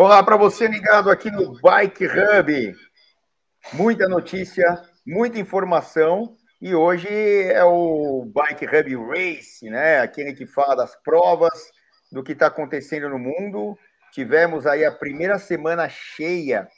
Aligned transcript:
Olá 0.00 0.22
para 0.22 0.36
você 0.36 0.68
ligado 0.68 1.10
aqui 1.10 1.28
no 1.28 1.60
Bike 1.60 2.06
Hub. 2.06 2.76
Muita 3.72 4.08
notícia, 4.08 4.64
muita 5.04 5.40
informação 5.40 6.36
e 6.62 6.72
hoje 6.72 7.08
é 7.08 7.64
o 7.64 8.24
Bike 8.32 8.64
Hub 8.64 9.08
Race, 9.08 9.68
né? 9.68 9.98
Aquele 9.98 10.34
que 10.34 10.46
fala 10.46 10.76
das 10.76 10.94
provas, 11.02 11.72
do 12.12 12.22
que 12.22 12.30
está 12.30 12.46
acontecendo 12.46 13.08
no 13.08 13.18
mundo. 13.18 13.76
Tivemos 14.12 14.68
aí 14.68 14.84
a 14.84 14.92
primeira 14.92 15.36
semana 15.36 15.88
cheia 15.88 16.68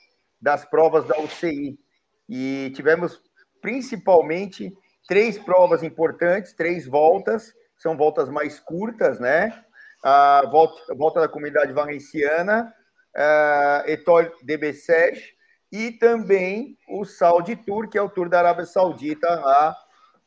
das 0.41 0.65
provas 0.65 1.05
da 1.05 1.21
UCI 1.21 1.79
e 2.27 2.73
tivemos 2.75 3.21
principalmente 3.61 4.73
três 5.07 5.39
provas 5.39 5.83
importantes, 5.83 6.55
três 6.55 6.87
voltas, 6.87 7.53
são 7.77 7.99
voltas 7.99 8.31
mais 8.31 8.59
curtas, 8.59 9.21
né? 9.21 9.63
A 10.03 10.41
volta, 10.51 10.95
volta 10.95 11.21
da 11.21 11.29
comunidade 11.29 11.75
valenciana, 11.75 12.75
uh, 13.17 13.89
Etoile 13.89 14.31
de 14.43 14.57
Bessèges, 14.57 15.35
e 15.73 15.93
também 15.93 16.77
o 16.89 17.05
Saudi 17.05 17.55
Tour, 17.55 17.89
que 17.89 17.97
é 17.97 18.03
o 18.03 18.09
Tour 18.09 18.29
da 18.29 18.39
Arábia 18.41 18.67
Saudita 18.67 19.29
lá 19.29 19.77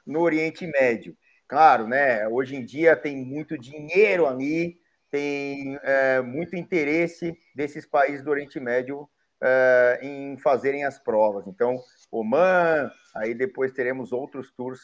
no 0.06 0.22
Oriente 0.22 0.66
Médio. 0.66 1.16
Claro, 1.48 1.88
né? 1.88 2.28
Hoje 2.28 2.56
em 2.56 2.66
dia 2.66 2.96
tem 2.96 3.18
muito 3.18 3.58
dinheiro 3.58 4.26
ali, 4.26 4.78
tem 5.12 5.78
é, 5.84 6.22
muito 6.22 6.56
interesse 6.56 7.38
desses 7.54 7.86
países 7.86 8.24
do 8.24 8.32
Oriente 8.32 8.60
Médio 8.60 9.08
é, 9.44 10.00
em 10.02 10.38
fazerem 10.38 10.86
as 10.86 10.98
provas. 10.98 11.46
Então, 11.46 11.78
Oman, 12.10 12.90
aí 13.16 13.34
depois 13.34 13.74
teremos 13.74 14.12
outros 14.14 14.52
tours 14.52 14.80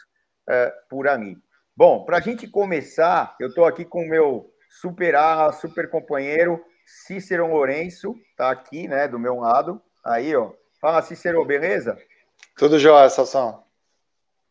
é, 0.48 0.74
por 0.90 1.08
ali. 1.08 1.38
Bom, 1.76 2.04
para 2.04 2.18
a 2.18 2.22
gente 2.22 2.48
começar, 2.48 3.36
eu 3.40 3.48
estou 3.48 3.66
aqui 3.66 3.86
com 3.86 4.04
o 4.04 4.10
meu 4.10 4.54
super 4.70 5.16
A, 5.16 5.52
super 5.54 5.90
companheiro, 5.90 6.62
Cícero 6.90 7.46
Lourenço 7.46 8.16
tá 8.36 8.50
aqui, 8.50 8.88
né, 8.88 9.08
do 9.08 9.20
meu 9.20 9.36
lado. 9.36 9.80
Aí, 10.04 10.36
ó. 10.36 10.54
Fala, 10.82 11.04
Cícero, 11.04 11.46
beleza? 11.46 11.96
Tudo 12.58 12.80
jóia, 12.80 13.08
Sassão. 13.12 13.64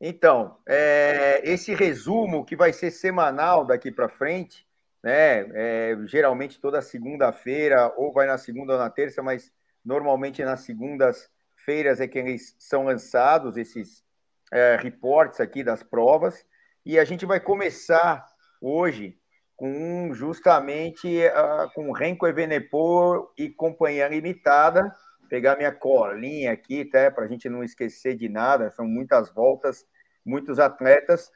Então, 0.00 0.56
é, 0.64 1.40
esse 1.42 1.74
resumo 1.74 2.44
que 2.44 2.54
vai 2.54 2.72
ser 2.72 2.92
semanal 2.92 3.64
daqui 3.64 3.90
para 3.90 4.08
frente, 4.08 4.64
né? 5.02 5.48
É, 5.52 5.96
geralmente 6.06 6.60
toda 6.60 6.80
segunda-feira, 6.80 7.92
ou 7.96 8.12
vai 8.12 8.28
na 8.28 8.38
segunda 8.38 8.74
ou 8.74 8.78
na 8.78 8.88
terça, 8.88 9.20
mas 9.20 9.52
normalmente 9.84 10.44
nas 10.44 10.60
segundas-feiras 10.60 12.00
é 12.00 12.06
que 12.06 12.20
eles 12.20 12.54
são 12.56 12.84
lançados, 12.84 13.56
esses 13.56 14.04
é, 14.52 14.76
reportes 14.76 15.40
aqui 15.40 15.64
das 15.64 15.82
provas. 15.82 16.46
E 16.86 17.00
a 17.00 17.04
gente 17.04 17.26
vai 17.26 17.40
começar 17.40 18.24
hoje 18.60 19.18
com 19.58 20.14
justamente 20.14 21.08
uh, 21.26 21.68
com 21.74 21.90
Renko 21.90 22.28
Evenepoel 22.28 23.28
e 23.36 23.50
Companhia 23.50 24.08
Limitada. 24.08 24.94
Pegar 25.28 25.56
minha 25.56 25.72
colinha 25.72 26.52
aqui, 26.52 26.82
até 26.82 27.10
para 27.10 27.24
a 27.24 27.28
gente 27.28 27.48
não 27.48 27.64
esquecer 27.64 28.16
de 28.16 28.28
nada, 28.28 28.70
são 28.70 28.86
muitas 28.86 29.30
voltas, 29.34 29.84
muitos 30.24 30.60
atletas 30.60 31.30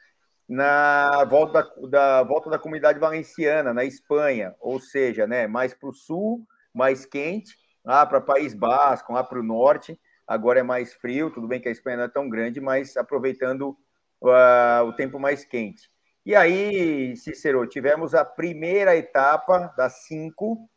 na 0.47 1.25
volta 1.25 1.61
da, 1.61 1.87
da 1.89 2.23
volta 2.23 2.49
da 2.49 2.57
comunidade 2.57 2.97
valenciana, 2.97 3.73
na 3.73 3.83
Espanha, 3.83 4.55
ou 4.59 4.79
seja, 4.79 5.27
né, 5.27 5.45
mais 5.45 5.73
para 5.73 5.89
o 5.89 5.93
sul, 5.93 6.47
mais 6.73 7.05
quente, 7.05 7.57
lá 7.83 8.05
para 8.05 8.21
País 8.21 8.53
Basco, 8.53 9.13
lá 9.13 9.23
para 9.23 9.39
o 9.39 9.43
norte, 9.43 9.99
agora 10.25 10.61
é 10.61 10.63
mais 10.63 10.93
frio, 10.93 11.29
tudo 11.29 11.47
bem 11.47 11.59
que 11.59 11.67
a 11.67 11.71
Espanha 11.71 11.97
não 11.97 12.03
é 12.05 12.09
tão 12.09 12.29
grande, 12.29 12.61
mas 12.61 12.95
aproveitando 12.95 13.77
uh, 14.21 14.83
o 14.85 14.93
tempo 14.93 15.19
mais 15.19 15.43
quente. 15.43 15.92
E 16.25 16.33
aí, 16.35 17.17
Cícero, 17.17 17.67
tivemos 17.67 18.15
a 18.15 18.23
primeira 18.23 18.95
etapa 18.95 19.73
das 19.75 20.05
cinco, 20.05 20.69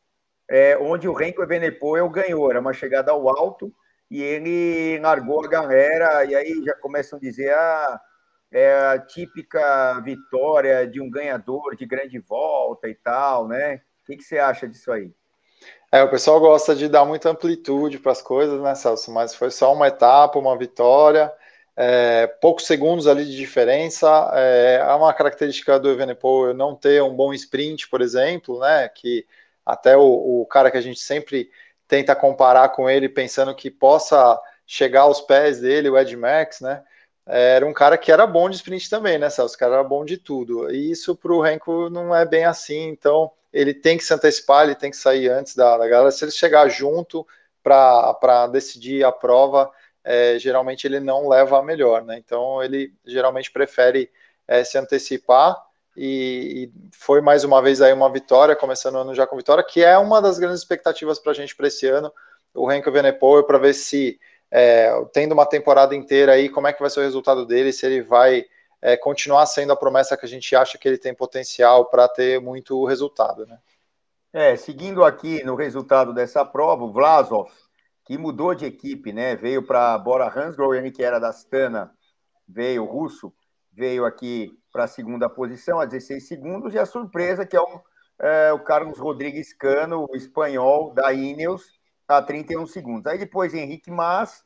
é, 0.51 0.77
onde 0.77 1.09
o 1.09 1.13
Renko 1.13 1.41
Evenepoel 1.41 2.09
ganhou. 2.11 2.51
Era 2.51 2.61
uma 2.61 2.73
chegada 2.73 3.13
ao 3.13 3.29
alto 3.29 3.73
e 4.11 4.21
ele 4.21 4.99
largou 4.99 5.45
a 5.45 5.49
galera. 5.49 6.25
E 6.25 6.35
aí 6.35 6.65
já 6.65 6.75
começam 6.75 7.17
a 7.17 7.21
dizer: 7.21 7.55
ah, 7.55 8.01
é 8.51 8.75
a 8.75 8.99
típica 8.99 10.01
vitória 10.01 10.85
de 10.85 11.01
um 11.01 11.09
ganhador 11.09 11.77
de 11.77 11.87
grande 11.87 12.19
volta 12.19 12.89
e 12.89 12.95
tal, 12.97 13.47
né? 13.47 13.83
O 14.03 14.07
que, 14.07 14.17
que 14.17 14.25
você 14.25 14.39
acha 14.39 14.67
disso 14.67 14.91
aí? 14.91 15.13
É, 15.93 16.03
o 16.03 16.11
pessoal 16.11 16.41
gosta 16.41 16.75
de 16.75 16.89
dar 16.89 17.05
muita 17.05 17.31
amplitude 17.31 18.01
para 18.01 18.11
as 18.11 18.21
coisas, 18.21 18.61
né, 18.61 18.75
Celso? 18.75 19.13
Mas 19.13 19.33
foi 19.33 19.53
só 19.53 19.73
uma 19.73 19.87
etapa, 19.87 20.39
uma 20.41 20.59
vitória 20.59 21.33
é, 21.77 22.27
poucos 22.27 22.67
segundos 22.67 23.07
ali 23.07 23.25
de 23.25 23.37
diferença. 23.37 24.31
É, 24.35 24.81
há 24.83 24.97
uma 24.97 25.13
característica 25.13 25.79
do 25.79 25.91
Evenepoel 25.91 26.55
não 26.55 26.75
ter 26.75 27.03
um 27.03 27.15
bom 27.15 27.33
sprint, 27.35 27.89
por 27.89 28.01
exemplo, 28.01 28.59
né? 28.61 28.89
Que 28.89 29.27
até 29.65 29.97
o, 29.97 30.41
o, 30.43 30.47
cara 30.47 30.71
que 30.71 30.79
a 30.79 30.81
gente 30.81 31.01
sempre 31.01 31.51
tenta 31.87 32.17
comparar 32.17 32.71
com 32.71 32.89
ele, 32.89 33.09
pensando 33.09 33.55
que 33.55 33.71
possa 33.71 34.41
chegar 34.67 35.03
aos 35.03 35.21
pés 35.21 35.61
dele, 35.61 35.91
o 35.91 35.99
Ed 35.99 36.17
Max, 36.17 36.61
né? 36.61 36.83
Era 37.27 37.67
um 37.67 37.73
cara 37.73 37.99
que 37.99 38.13
era 38.13 38.27
bom 38.27 38.49
de 38.49 38.57
sprint 38.57 38.89
também, 38.89 39.19
né, 39.19 39.29
Celso? 39.29 39.57
O 39.57 39.59
cara 39.59 39.75
era 39.75 39.85
bom 39.85 40.05
de 40.05 40.17
tudo. 40.17 40.71
E 40.73 40.93
isso 40.93 41.15
para 41.17 41.33
o 41.33 41.41
Renko 41.41 41.91
não 41.91 42.15
é 42.15 42.25
bem 42.25 42.45
assim, 42.45 42.89
então 42.89 43.33
ele 43.53 43.75
tem 43.75 43.99
que 43.99 44.05
se 44.05 44.15
antecipar, 44.15 44.65
ele 44.65 44.77
tem 44.77 44.91
que 44.91 44.97
sair 44.97 45.29
antes 45.29 45.55
da, 45.57 45.77
da 45.77 45.89
galera. 45.89 46.11
Se 46.13 46.25
ele 46.25 46.31
chegar 46.31 46.69
junto 46.69 47.27
para 47.63 48.47
decidir 48.47 49.05
a 49.05 49.11
prova, 49.11 49.71
é, 50.07 50.39
geralmente 50.39 50.87
ele 50.87 51.01
não 51.01 51.29
leva 51.29 51.59
a 51.59 51.63
melhor, 51.63 52.05
né? 52.05 52.17
Então 52.17 52.63
ele 52.63 52.95
geralmente 53.05 53.51
prefere 53.51 54.09
é, 54.47 54.63
se 54.63 54.79
antecipar 54.79 55.61
e, 55.97 56.71
e, 56.71 56.91
foi 56.93 57.21
mais 57.21 57.43
uma 57.43 57.61
vez 57.61 57.83
aí 57.83 57.93
uma 57.93 58.11
vitória, 58.13 58.55
começando 58.55 58.95
o 58.95 58.99
ano 58.99 59.15
já 59.17 59.27
com 59.27 59.37
vitória, 59.37 59.65
que 59.65 59.83
é 59.83 59.99
uma 59.99 60.23
das 60.23 60.39
grandes 60.39 60.61
expectativas 60.61 61.19
para 61.19 61.33
a 61.33 61.35
gente 61.35 61.57
para 61.57 61.67
esse 61.67 61.89
ano, 61.89 62.13
o 62.55 62.69
Renko 62.69 62.93
Venepoel, 62.93 63.43
para 63.43 63.59
ver 63.59 63.75
se 63.75 64.21
é, 64.49 64.93
tendo 65.13 65.33
uma 65.33 65.45
temporada 65.45 65.93
inteira 65.93 66.33
aí, 66.33 66.49
como 66.49 66.69
é 66.69 66.73
que 66.73 66.81
vai 66.81 66.89
ser 66.89 67.01
o 67.01 67.03
resultado 67.03 67.45
dele, 67.45 67.73
se 67.73 67.85
ele 67.85 68.01
vai 68.01 68.47
é, 68.81 68.97
continuar 68.97 69.45
sendo 69.47 69.73
a 69.73 69.77
promessa 69.77 70.17
que 70.17 70.25
a 70.25 70.29
gente 70.29 70.55
acha 70.55 70.79
que 70.79 70.87
ele 70.87 70.99
tem 70.99 71.13
potencial 71.13 71.87
para 71.87 72.07
ter 72.07 72.41
muito 72.41 72.85
resultado, 72.85 73.45
né? 73.45 73.59
É, 74.33 74.55
seguindo 74.55 75.03
aqui 75.03 75.43
no 75.43 75.55
resultado 75.55 76.13
dessa 76.13 76.45
prova, 76.45 76.85
o 76.85 76.93
Vlasov 76.93 77.51
que 78.07 78.17
mudou 78.17 78.55
de 78.55 78.65
equipe, 78.65 79.13
né? 79.13 79.35
Veio 79.35 79.67
para 79.67 79.99
Bora 79.99 80.29
Hansgrohe, 80.29 80.93
que 80.93 81.03
era 81.03 81.19
da 81.19 81.29
Astana, 81.29 81.93
veio 82.49 82.85
russo, 82.85 83.35
veio 83.73 84.05
aqui 84.05 84.57
para 84.73 84.85
a 84.85 84.89
segunda 84.89 85.29
posição, 85.29 85.81
a 85.81 85.85
16 85.85 86.27
segundos, 86.27 86.73
e 86.73 86.79
a 86.79 86.87
surpresa 86.87 87.45
que 87.45 87.57
é 87.57 87.61
o, 87.61 87.83
é, 88.21 88.53
o 88.53 88.61
Carlos 88.61 88.99
Rodrigues 88.99 89.53
Cano, 89.53 90.07
o 90.09 90.17
espanhol 90.17 90.95
da 90.95 91.13
Ineos, 91.13 91.65
a 92.07 92.23
31 92.23 92.67
segundos. 92.67 93.07
Aí 93.07 93.19
depois 93.19 93.53
Henrique 93.53 93.91
Mas, 93.91 94.45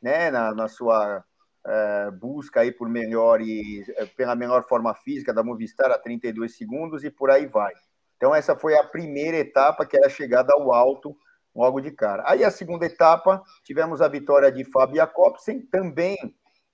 né, 0.00 0.30
na, 0.30 0.54
na 0.54 0.66
sua 0.66 1.22
é, 1.66 2.10
busca 2.12 2.60
aí 2.60 2.72
por 2.72 2.88
melhor 2.88 3.42
e 3.42 3.84
é, 3.96 4.06
pela 4.06 4.34
menor 4.34 4.66
forma 4.66 4.94
física 4.94 5.34
da 5.34 5.44
Movistar 5.44 5.90
a 5.90 5.98
32 5.98 6.56
segundos 6.56 7.04
e 7.04 7.10
por 7.10 7.30
aí 7.30 7.44
vai. 7.44 7.74
Então 8.16 8.34
essa 8.34 8.56
foi 8.56 8.74
a 8.74 8.84
primeira 8.84 9.36
etapa 9.36 9.84
que 9.84 9.96
era 9.96 10.06
a 10.06 10.10
chegada 10.10 10.54
ao 10.54 10.72
alto 10.72 11.14
logo 11.54 11.80
de 11.80 11.90
cara. 11.90 12.24
Aí 12.26 12.44
a 12.44 12.50
segunda 12.50 12.86
etapa, 12.86 13.42
tivemos 13.64 14.00
a 14.00 14.08
vitória 14.08 14.50
de 14.50 14.64
Fábio 14.64 14.96
Jacobsen, 14.96 15.60
também 15.66 16.16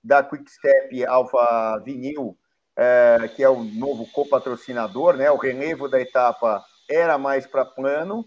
da 0.03 0.23
Quickstep 0.23 1.05
Alpha 1.05 1.81
Vinil, 1.83 2.37
é, 2.77 3.29
que 3.35 3.43
é 3.43 3.49
o 3.49 3.63
novo 3.63 4.09
co-patrocinador, 4.11 5.15
né? 5.17 5.29
O 5.29 5.37
relevo 5.37 5.89
da 5.89 5.99
etapa 5.99 6.63
era 6.89 7.17
mais 7.17 7.45
para 7.45 7.65
plano, 7.65 8.25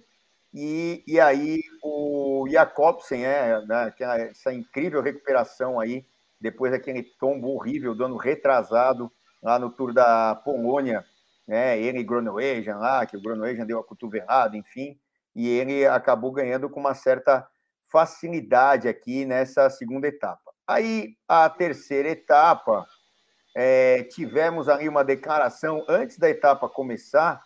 e, 0.55 1.03
e 1.07 1.19
aí 1.19 1.61
o 1.83 2.47
Jacobsen, 2.51 3.25
é, 3.25 3.65
né, 3.65 3.93
essa 4.31 4.53
incrível 4.53 5.01
recuperação 5.01 5.81
aí, 5.81 6.05
depois 6.39 6.73
daquele 6.73 7.03
tombo 7.03 7.49
horrível 7.49 7.95
do 7.95 8.05
ano 8.05 8.17
retrasado 8.17 9.11
lá 9.43 9.59
no 9.59 9.71
Tour 9.71 9.95
da 9.95 10.35
Polônia, 10.35 11.05
né? 11.49 11.81
Ele 11.81 12.01
e 12.01 12.05
Groenewegen 12.05 12.75
lá, 12.75 13.07
que 13.07 13.17
o 13.17 13.21
Groenewegen 13.21 13.67
deu 13.67 13.81
a 13.81 13.85
cotovelada, 13.85 14.57
enfim, 14.57 14.99
e 15.35 15.49
ele 15.49 15.87
acabou 15.87 16.33
ganhando 16.33 16.69
com 16.69 16.81
uma 16.81 16.95
certa 16.95 17.47
facilidade 17.91 18.89
aqui 18.89 19.25
nessa 19.25 19.69
segunda 19.69 20.09
etapa. 20.09 20.53
Aí, 20.67 21.17
a 21.29 21.49
terceira 21.51 22.09
etapa, 22.09 22.87
é, 23.55 24.03
tivemos 24.05 24.69
ali 24.69 24.89
uma 24.89 25.05
declaração 25.05 25.85
antes 25.89 26.19
da 26.19 26.29
etapa 26.31 26.69
começar, 26.69 27.43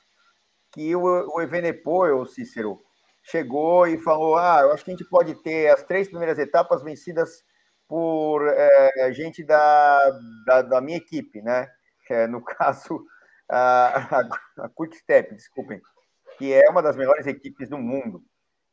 que 0.72 0.94
o, 0.94 1.02
o 1.02 1.40
Evenepoel, 1.40 2.20
o 2.20 2.26
Cícero, 2.26 2.80
chegou 3.24 3.86
e 3.86 3.98
falou: 3.98 4.36
Ah, 4.36 4.60
eu 4.62 4.72
acho 4.72 4.84
que 4.84 4.90
a 4.90 4.94
gente 4.96 5.08
pode 5.08 5.34
ter 5.42 5.68
as 5.68 5.82
três 5.82 6.08
primeiras 6.08 6.38
etapas 6.38 6.82
vencidas 6.82 7.44
por 7.88 8.46
é, 8.48 9.12
gente 9.12 9.44
da, 9.44 10.10
da, 10.44 10.62
da, 10.62 10.80
minha 10.80 10.98
equipe, 10.98 11.40
né? 11.42 11.68
É, 12.10 12.26
no 12.26 12.42
caso, 12.44 13.04
a, 13.50 14.18
a, 14.18 14.64
a 14.64 14.68
Quick 14.68 14.96
Step, 14.96 15.34
desculpem 15.34 15.80
que 16.36 16.52
é 16.52 16.68
uma 16.70 16.82
das 16.82 16.96
melhores 16.96 17.26
equipes 17.26 17.68
do 17.68 17.78
mundo. 17.78 18.22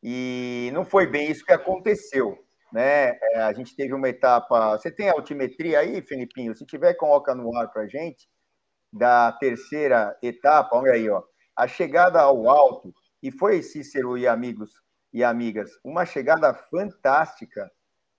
E 0.02 0.70
não 0.74 0.84
foi 0.84 1.08
bem 1.08 1.32
isso 1.32 1.46
que 1.46 1.54
aconteceu. 1.54 2.38
Né? 2.72 3.18
É, 3.22 3.42
a 3.42 3.54
gente 3.54 3.76
teve 3.76 3.94
uma 3.94 4.10
etapa. 4.10 4.78
Você 4.78 4.92
tem 4.92 5.10
a 5.10 5.14
altimetria 5.14 5.80
aí, 5.80 6.02
Felipinho? 6.02 6.56
Se 6.56 6.66
tiver, 6.66 6.94
coloca 6.96 7.34
no 7.36 7.56
ar 7.56 7.72
para 7.72 7.88
gente. 7.88 8.28
Da 8.92 9.32
terceira 9.34 10.16
etapa, 10.22 10.76
olha 10.76 10.94
aí, 10.94 11.10
ó. 11.10 11.24
A 11.56 11.68
chegada 11.68 12.22
ao 12.22 12.50
alto, 12.50 12.94
e 13.22 13.32
foi 13.32 13.62
Cícero 13.62 14.18
e 14.18 14.28
amigos 14.28 14.72
e 15.14 15.24
amigas, 15.24 15.72
uma 15.84 16.06
chegada 16.06 16.54
fantástica, 16.54 17.72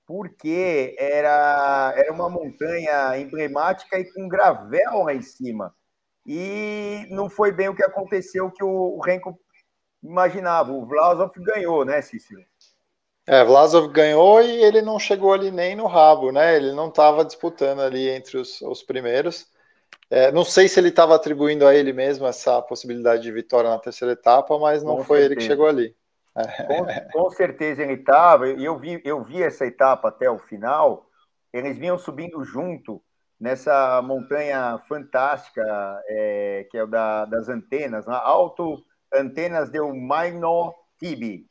porque 0.07 0.95
era, 0.99 1.93
era 1.97 2.13
uma 2.13 2.31
montanha 2.31 3.19
emblemática 3.19 3.99
e 3.99 4.13
com 4.13 4.29
gravel 4.29 5.03
lá 5.03 5.15
em 5.15 5.23
cima. 5.23 5.75
E 6.27 7.07
não 7.11 7.29
foi 7.29 7.53
bem 7.53 7.69
o 7.69 7.75
que 7.75 7.85
aconteceu 7.85 8.51
que 8.51 8.65
o, 8.65 8.99
Renko 9.01 9.39
imaginava. 10.03 10.73
O 10.73 10.87
Vlasov 10.87 11.33
ganhou, 11.37 11.85
né, 11.85 12.01
Cícero? 12.01 12.43
É, 13.27 13.45
Vlasov 13.45 13.89
ganhou 13.89 14.43
e 14.43 14.63
ele 14.63 14.83
não 14.83 14.99
chegou 14.99 15.33
ali 15.33 15.51
nem 15.51 15.75
no 15.77 15.87
rabo, 15.87 16.31
né? 16.31 16.57
Ele 16.57 16.73
não 16.73 16.89
estava 16.89 17.25
disputando 17.25 17.81
ali 17.81 18.09
entre 18.09 18.39
os, 18.39 18.61
os 18.63 18.83
primeiros. 18.83 19.47
É, 20.11 20.31
não 20.31 20.45
sei 20.45 20.69
se 20.69 20.79
ele 20.79 20.89
estava 20.89 21.15
atribuindo 21.15 21.67
a 21.67 21.75
ele 21.75 21.93
mesmo 21.93 22.27
essa 22.27 22.61
possibilidade 22.63 23.23
de 23.23 23.33
vitória 23.33 23.71
na 23.71 23.79
terceira 23.79 24.13
etapa, 24.13 24.59
mas 24.59 24.83
não 24.83 24.99
com 24.99 25.05
foi 25.05 25.21
certeza. 25.21 25.33
ele 25.33 25.41
que 25.41 25.47
chegou 25.47 25.67
ali. 25.67 25.97
Com, 26.67 27.23
com 27.23 27.31
certeza 27.31 27.83
ele 27.83 27.95
estava. 27.95 28.49
Eu 28.49 28.79
vi, 28.79 29.01
eu 29.05 29.23
vi 29.23 29.43
essa 29.43 29.65
etapa 29.65 30.09
até 30.09 30.31
o 30.31 30.39
final. 30.39 31.07
Eles 31.53 31.79
vinham 31.79 31.97
subindo 31.97 32.45
junto 32.45 33.01
nessa 33.45 34.01
montanha 34.01 34.79
fantástica 34.89 35.63
é, 36.09 36.67
que 36.71 36.79
é 36.79 36.83
o 36.83 36.87
da, 36.87 37.27
das 37.27 37.47
antenas, 37.51 38.07
né? 38.07 38.15
Alto 38.15 38.83
Antenas 39.13 39.71
de 39.71 39.79
Maino 39.83 40.75
Tibi 40.99 41.47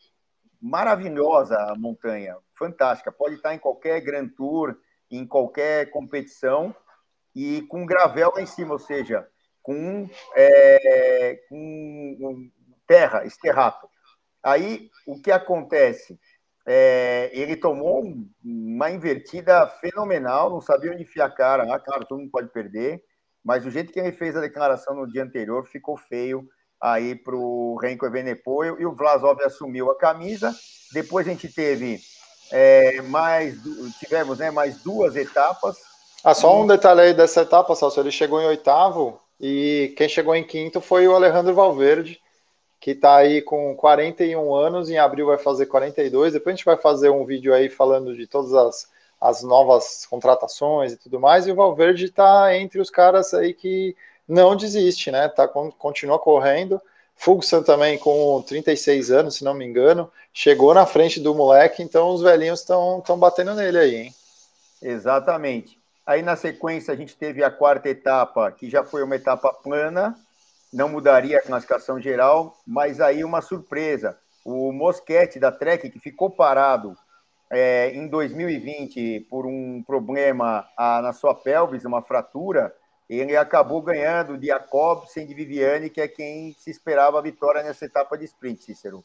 maravilhosa 0.59 1.55
a 1.55 1.75
montanha, 1.75 2.35
fantástica. 2.57 3.11
Pode 3.11 3.35
estar 3.35 3.53
em 3.53 3.59
qualquer 3.59 4.01
Grand 4.01 4.27
Tour, 4.29 4.75
em 5.11 5.23
qualquer 5.27 5.91
competição, 5.91 6.75
e 7.35 7.61
com 7.69 7.85
gravel 7.85 8.31
lá 8.33 8.41
em 8.41 8.47
cima, 8.47 8.73
ou 8.73 8.79
seja, 8.79 9.27
com, 9.61 10.09
é, 10.35 11.41
com 11.47 12.49
terra, 12.87 13.23
esterrato. 13.23 13.87
Aí, 14.41 14.89
o 15.05 15.21
que 15.21 15.31
acontece? 15.31 16.19
É, 16.65 17.29
ele 17.33 17.55
tomou 17.55 18.03
uma 18.43 18.89
invertida 18.89 19.67
fenomenal, 19.67 20.49
não 20.49 20.61
sabia 20.61 20.91
onde 20.91 21.03
enfiar 21.03 21.25
a 21.25 21.31
cara. 21.31 21.73
Ah, 21.73 21.79
claro, 21.79 22.05
todo 22.05 22.19
mundo 22.19 22.31
pode 22.31 22.49
perder, 22.49 23.03
mas 23.43 23.65
o 23.65 23.71
jeito 23.71 23.91
que 23.91 23.99
ele 23.99 24.11
fez 24.11 24.35
a 24.35 24.41
declaração 24.41 24.95
no 24.95 25.07
dia 25.07 25.23
anterior 25.23 25.65
ficou 25.65 25.97
feio 25.97 26.47
aí 26.81 27.15
para 27.15 27.35
o 27.35 27.77
Renko 27.81 28.05
Evenepoel 28.05 28.79
e 28.79 28.85
o 28.85 28.93
Vlasov 28.93 29.41
assumiu 29.41 29.91
a 29.91 29.97
camisa. 29.97 30.53
Depois 30.93 31.27
a 31.27 31.31
gente 31.31 31.47
teve 31.47 31.99
é, 32.51 33.01
mais, 33.01 33.55
tivemos 33.99 34.39
né, 34.39 34.51
mais 34.51 34.81
duas 34.81 35.15
etapas. 35.15 35.77
Ah, 36.23 36.33
só 36.33 36.61
um 36.61 36.67
detalhe 36.67 37.01
aí 37.01 37.13
dessa 37.13 37.41
etapa, 37.41 37.75
Celso, 37.75 37.99
ele 37.99 38.11
chegou 38.11 38.39
em 38.39 38.45
oitavo 38.45 39.19
e 39.39 39.93
quem 39.97 40.07
chegou 40.07 40.35
em 40.35 40.43
quinto 40.43 40.79
foi 40.79 41.07
o 41.07 41.15
Alejandro 41.15 41.53
Valverde, 41.53 42.21
que 42.83 42.91
está 42.91 43.15
aí 43.15 43.41
com 43.41 43.73
41 43.77 44.53
anos, 44.53 44.89
em 44.89 44.97
abril 44.97 45.27
vai 45.27 45.37
fazer 45.37 45.67
42. 45.67 46.33
Depois 46.33 46.53
a 46.53 46.57
gente 46.57 46.65
vai 46.65 46.75
fazer 46.75 47.09
um 47.09 47.23
vídeo 47.23 47.53
aí 47.53 47.69
falando 47.69 48.13
de 48.13 48.27
todas 48.27 48.53
as, 48.53 48.89
as 49.21 49.41
novas 49.41 50.05
contratações 50.05 50.91
e 50.91 50.97
tudo 50.97 51.17
mais. 51.17 51.47
E 51.47 51.51
o 51.53 51.55
Valverde 51.55 52.03
está 52.03 52.53
entre 52.57 52.81
os 52.81 52.89
caras 52.89 53.33
aí 53.33 53.53
que 53.53 53.95
não 54.27 54.53
desiste, 54.53 55.11
né? 55.11 55.29
Tá, 55.29 55.47
continua 55.47 56.19
correndo. 56.19 56.81
Fugsan 57.15 57.63
também 57.63 57.97
com 57.97 58.43
36 58.45 59.11
anos, 59.11 59.35
se 59.35 59.45
não 59.45 59.53
me 59.53 59.63
engano, 59.63 60.11
chegou 60.33 60.73
na 60.73 60.85
frente 60.85 61.21
do 61.21 61.33
moleque, 61.33 61.81
então 61.81 62.09
os 62.09 62.21
velhinhos 62.21 62.59
estão 62.59 63.01
batendo 63.17 63.53
nele 63.53 63.77
aí, 63.77 63.95
hein? 63.95 64.15
Exatamente. 64.81 65.79
Aí 66.05 66.21
na 66.21 66.35
sequência 66.35 66.93
a 66.93 66.97
gente 66.97 67.15
teve 67.15 67.45
a 67.45 67.49
quarta 67.49 67.87
etapa, 67.87 68.51
que 68.51 68.69
já 68.69 68.83
foi 68.83 69.03
uma 69.03 69.15
etapa 69.15 69.53
plana, 69.53 70.19
não 70.73 70.89
mudaria 70.89 71.37
a 71.37 71.41
classificação 71.41 72.01
geral, 72.01 72.57
mas 72.65 72.99
aí 72.99 73.23
uma 73.23 73.41
surpresa. 73.41 74.17
O 74.43 74.71
Mosquete 74.71 75.39
da 75.39 75.51
Trek, 75.51 75.89
que 75.89 75.99
ficou 75.99 76.29
parado 76.29 76.97
é, 77.51 77.91
em 77.91 78.07
2020 78.07 79.27
por 79.29 79.45
um 79.45 79.83
problema 79.83 80.67
a, 80.75 81.01
na 81.01 81.13
sua 81.13 81.35
pelvis, 81.35 81.85
uma 81.85 82.01
fratura, 82.01 82.75
ele 83.07 83.37
acabou 83.37 83.81
ganhando 83.81 84.37
de 84.37 84.47
Jacobsen 84.47 85.27
de 85.27 85.33
Viviane, 85.33 85.89
que 85.89 86.01
é 86.01 86.07
quem 86.07 86.53
se 86.57 86.71
esperava 86.71 87.19
a 87.19 87.21
vitória 87.21 87.61
nessa 87.61 87.85
etapa 87.85 88.17
de 88.17 88.25
sprint, 88.25 88.63
Cícero. 88.63 89.03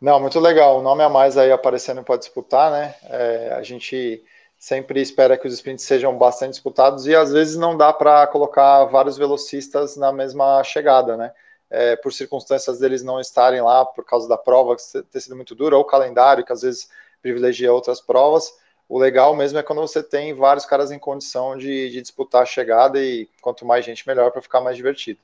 Não, 0.00 0.20
muito 0.20 0.38
legal. 0.38 0.78
O 0.78 0.82
nome 0.82 1.02
a 1.02 1.08
mais 1.08 1.36
aí 1.36 1.50
aparecendo 1.50 2.02
para 2.02 2.18
disputar, 2.18 2.70
né? 2.70 2.94
É, 3.04 3.52
a 3.52 3.62
gente 3.62 4.22
sempre 4.58 5.00
espera 5.00 5.38
que 5.38 5.46
os 5.46 5.54
sprints 5.54 5.84
sejam 5.84 6.16
bastante 6.16 6.52
disputados 6.52 7.06
e 7.06 7.14
às 7.14 7.32
vezes 7.32 7.56
não 7.56 7.76
dá 7.76 7.92
para 7.92 8.26
colocar 8.26 8.84
vários 8.86 9.16
velocistas 9.16 9.96
na 9.96 10.12
mesma 10.12 10.62
chegada, 10.64 11.16
né? 11.16 11.32
É, 11.70 11.96
por 11.96 12.12
circunstâncias 12.12 12.78
deles 12.78 13.02
não 13.02 13.20
estarem 13.20 13.60
lá 13.60 13.84
por 13.84 14.02
causa 14.04 14.26
da 14.26 14.38
prova 14.38 14.74
ter 15.12 15.20
sido 15.20 15.36
muito 15.36 15.54
dura 15.54 15.76
ou 15.76 15.84
calendário 15.84 16.42
que 16.42 16.52
às 16.52 16.62
vezes 16.62 16.88
privilegia 17.20 17.70
outras 17.70 18.00
provas 18.00 18.54
o 18.88 18.98
legal 18.98 19.36
mesmo 19.36 19.58
é 19.58 19.62
quando 19.62 19.82
você 19.82 20.02
tem 20.02 20.32
vários 20.34 20.64
caras 20.64 20.90
em 20.90 20.98
condição 20.98 21.56
de, 21.56 21.90
de 21.90 22.00
disputar 22.00 22.42
a 22.42 22.46
chegada 22.46 22.98
e 22.98 23.28
quanto 23.42 23.66
mais 23.66 23.84
gente, 23.84 24.08
melhor 24.08 24.32
para 24.32 24.40
ficar 24.40 24.62
mais 24.62 24.76
divertido. 24.76 25.20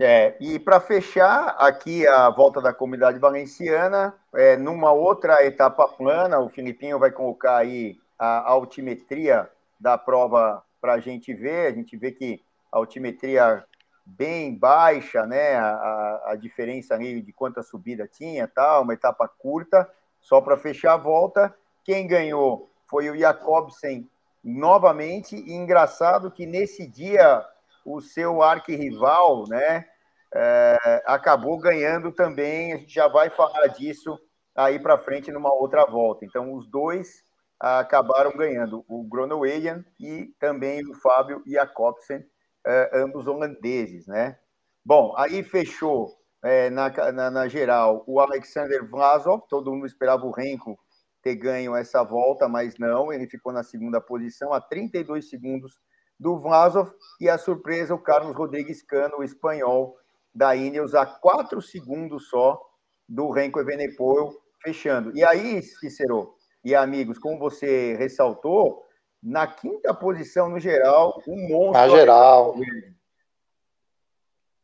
É, 0.00 0.34
e 0.40 0.58
para 0.58 0.80
fechar 0.80 1.56
aqui 1.58 2.06
a 2.06 2.28
volta 2.30 2.60
da 2.60 2.72
comunidade 2.72 3.18
valenciana, 3.18 4.14
é, 4.34 4.56
numa 4.56 4.92
outra 4.92 5.44
etapa 5.44 5.86
plana, 5.88 6.40
o 6.40 6.48
Filipinho 6.48 6.98
vai 6.98 7.10
colocar 7.10 7.56
aí 7.56 7.98
a 8.18 8.50
altimetria 8.50 9.48
da 9.78 9.96
prova 9.96 10.62
para 10.80 10.94
a 10.94 11.00
gente 11.00 11.32
ver. 11.32 11.72
A 11.72 11.74
gente 11.74 11.96
vê 11.96 12.12
que 12.12 12.42
a 12.72 12.78
altimetria 12.78 13.64
bem 14.04 14.54
baixa, 14.54 15.26
né? 15.26 15.56
A, 15.56 16.22
a, 16.26 16.36
diferença 16.36 16.94
ali 16.94 17.20
de 17.20 17.32
quanta 17.32 17.62
subida 17.62 18.08
tinha, 18.08 18.48
tal, 18.48 18.82
uma 18.82 18.94
etapa 18.94 19.28
curta, 19.28 19.88
só 20.20 20.40
para 20.40 20.56
fechar 20.56 20.94
a 20.94 20.98
volta. 20.98 21.54
Quem 21.84 22.06
ganhou 22.06 22.70
foi 22.88 23.10
o 23.10 23.16
Jacobsen 23.16 24.08
novamente. 24.42 25.36
E 25.36 25.52
engraçado 25.52 26.30
que 26.30 26.46
nesse 26.46 26.86
dia 26.86 27.44
o 27.84 28.00
seu 28.00 28.42
arquirrival, 28.42 29.46
né, 29.48 29.86
é, 30.34 31.02
acabou 31.06 31.58
ganhando 31.58 32.12
também. 32.12 32.72
A 32.72 32.76
gente 32.76 32.94
já 32.94 33.08
vai 33.08 33.30
falar 33.30 33.66
disso 33.68 34.18
aí 34.54 34.78
para 34.78 34.98
frente 34.98 35.30
numa 35.30 35.52
outra 35.52 35.84
volta. 35.84 36.24
Então, 36.24 36.52
os 36.54 36.66
dois 36.66 37.24
acabaram 37.60 38.36
ganhando, 38.36 38.84
o 38.88 39.02
Groenewegen 39.04 39.84
e 39.98 40.26
também 40.38 40.86
o 40.88 40.94
Fábio 40.94 41.42
Jacobsen, 41.46 42.24
é, 42.66 42.90
ambos 42.94 43.26
holandeses, 43.26 44.06
né? 44.06 44.38
Bom, 44.84 45.14
aí 45.16 45.42
fechou 45.42 46.16
é, 46.42 46.70
na, 46.70 46.90
na, 47.12 47.30
na, 47.30 47.48
geral 47.48 48.04
o 48.06 48.20
Alexander 48.20 48.88
Vlasov, 48.88 49.42
todo 49.48 49.72
mundo 49.72 49.86
esperava 49.86 50.24
o 50.24 50.30
Renko 50.30 50.78
ter 51.20 51.34
ganho 51.34 51.74
essa 51.74 52.02
volta, 52.04 52.48
mas 52.48 52.78
não, 52.78 53.12
ele 53.12 53.26
ficou 53.26 53.52
na 53.52 53.64
segunda 53.64 54.00
posição, 54.00 54.52
a 54.52 54.60
32 54.60 55.28
segundos 55.28 55.80
do 56.18 56.38
Vlasov, 56.38 56.92
e 57.20 57.28
a 57.28 57.36
surpresa, 57.36 57.94
o 57.94 57.98
Carlos 57.98 58.36
Rodrigues 58.36 58.82
Cano, 58.82 59.18
o 59.18 59.24
espanhol 59.24 59.96
da 60.34 60.54
Ineos, 60.54 60.94
a 60.94 61.04
4 61.04 61.60
segundos 61.60 62.28
só 62.28 62.60
do 63.08 63.30
Renko 63.30 63.60
Evenepoel, 63.60 64.32
fechando. 64.62 65.16
E 65.16 65.24
aí, 65.24 65.62
Cícero 65.62 66.37
e 66.68 66.74
amigos, 66.74 67.18
como 67.18 67.38
você 67.38 67.94
ressaltou, 67.96 68.84
na 69.22 69.46
quinta 69.46 69.94
posição 69.94 70.48
no 70.48 70.60
geral, 70.60 71.22
um 71.26 71.48
monstro. 71.48 71.72
Na 71.72 71.88
geral. 71.88 72.54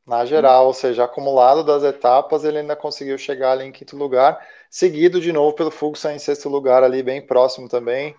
Na 0.06 0.24
geral, 0.26 0.66
ou 0.66 0.74
seja, 0.74 1.04
acumulado 1.04 1.64
das 1.64 1.82
etapas, 1.82 2.44
ele 2.44 2.58
ainda 2.58 2.76
conseguiu 2.76 3.16
chegar 3.16 3.52
ali 3.52 3.64
em 3.64 3.72
quinto 3.72 3.96
lugar 3.96 4.38
seguido 4.68 5.20
de 5.20 5.32
novo 5.32 5.54
pelo 5.54 5.70
Fugsa 5.70 6.12
em 6.12 6.18
sexto 6.18 6.48
lugar 6.48 6.82
ali, 6.82 7.00
bem 7.02 7.24
próximo 7.24 7.68
também. 7.68 8.14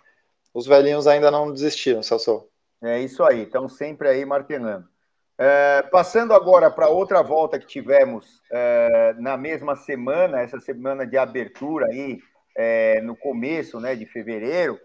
Os 0.53 0.65
velhinhos 0.65 1.05
ainda 1.05 1.29
não 1.29 1.51
desistiram, 1.51 2.01
Celso. 2.01 2.47
É 2.81 2.99
isso 2.99 3.23
aí, 3.23 3.43
estão 3.43 3.67
sempre 3.67 4.07
aí 4.07 4.25
martelando. 4.25 4.87
É, 5.37 5.81
passando 5.91 6.33
agora 6.33 6.71
para 6.71 6.87
outra 6.87 7.21
volta 7.21 7.59
que 7.59 7.67
tivemos 7.67 8.41
é, 8.49 9.13
na 9.19 9.35
mesma 9.35 9.75
semana, 9.75 10.39
essa 10.39 10.59
semana 10.59 11.05
de 11.05 11.17
abertura 11.17 11.87
aí, 11.87 12.19
é, 12.55 13.01
no 13.01 13.15
começo 13.15 13.79
né, 13.79 13.95
de 13.95 14.05
fevereiro, 14.05 14.79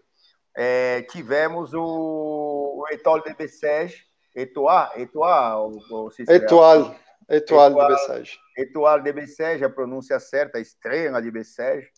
é, 0.56 1.02
tivemos 1.02 1.72
o, 1.72 2.82
o 2.82 2.84
Etoile 2.90 3.24
de 3.24 3.34
Bessèges, 3.34 4.04
Etoile, 4.34 5.02
Etoile, 5.02 5.78
o, 5.90 6.06
o 6.06 6.10
Etoile, 6.28 6.96
Etoile 7.28 7.74
de 7.74 7.86
Bessèges. 7.86 8.38
Etoile 8.56 9.02
de 9.02 9.12
Bessèges, 9.12 9.62
a 9.62 9.70
pronúncia 9.70 10.18
certa, 10.18 10.58
a 10.58 10.60
estrela 10.60 11.22
de 11.22 11.30
Bessèges. 11.30 11.88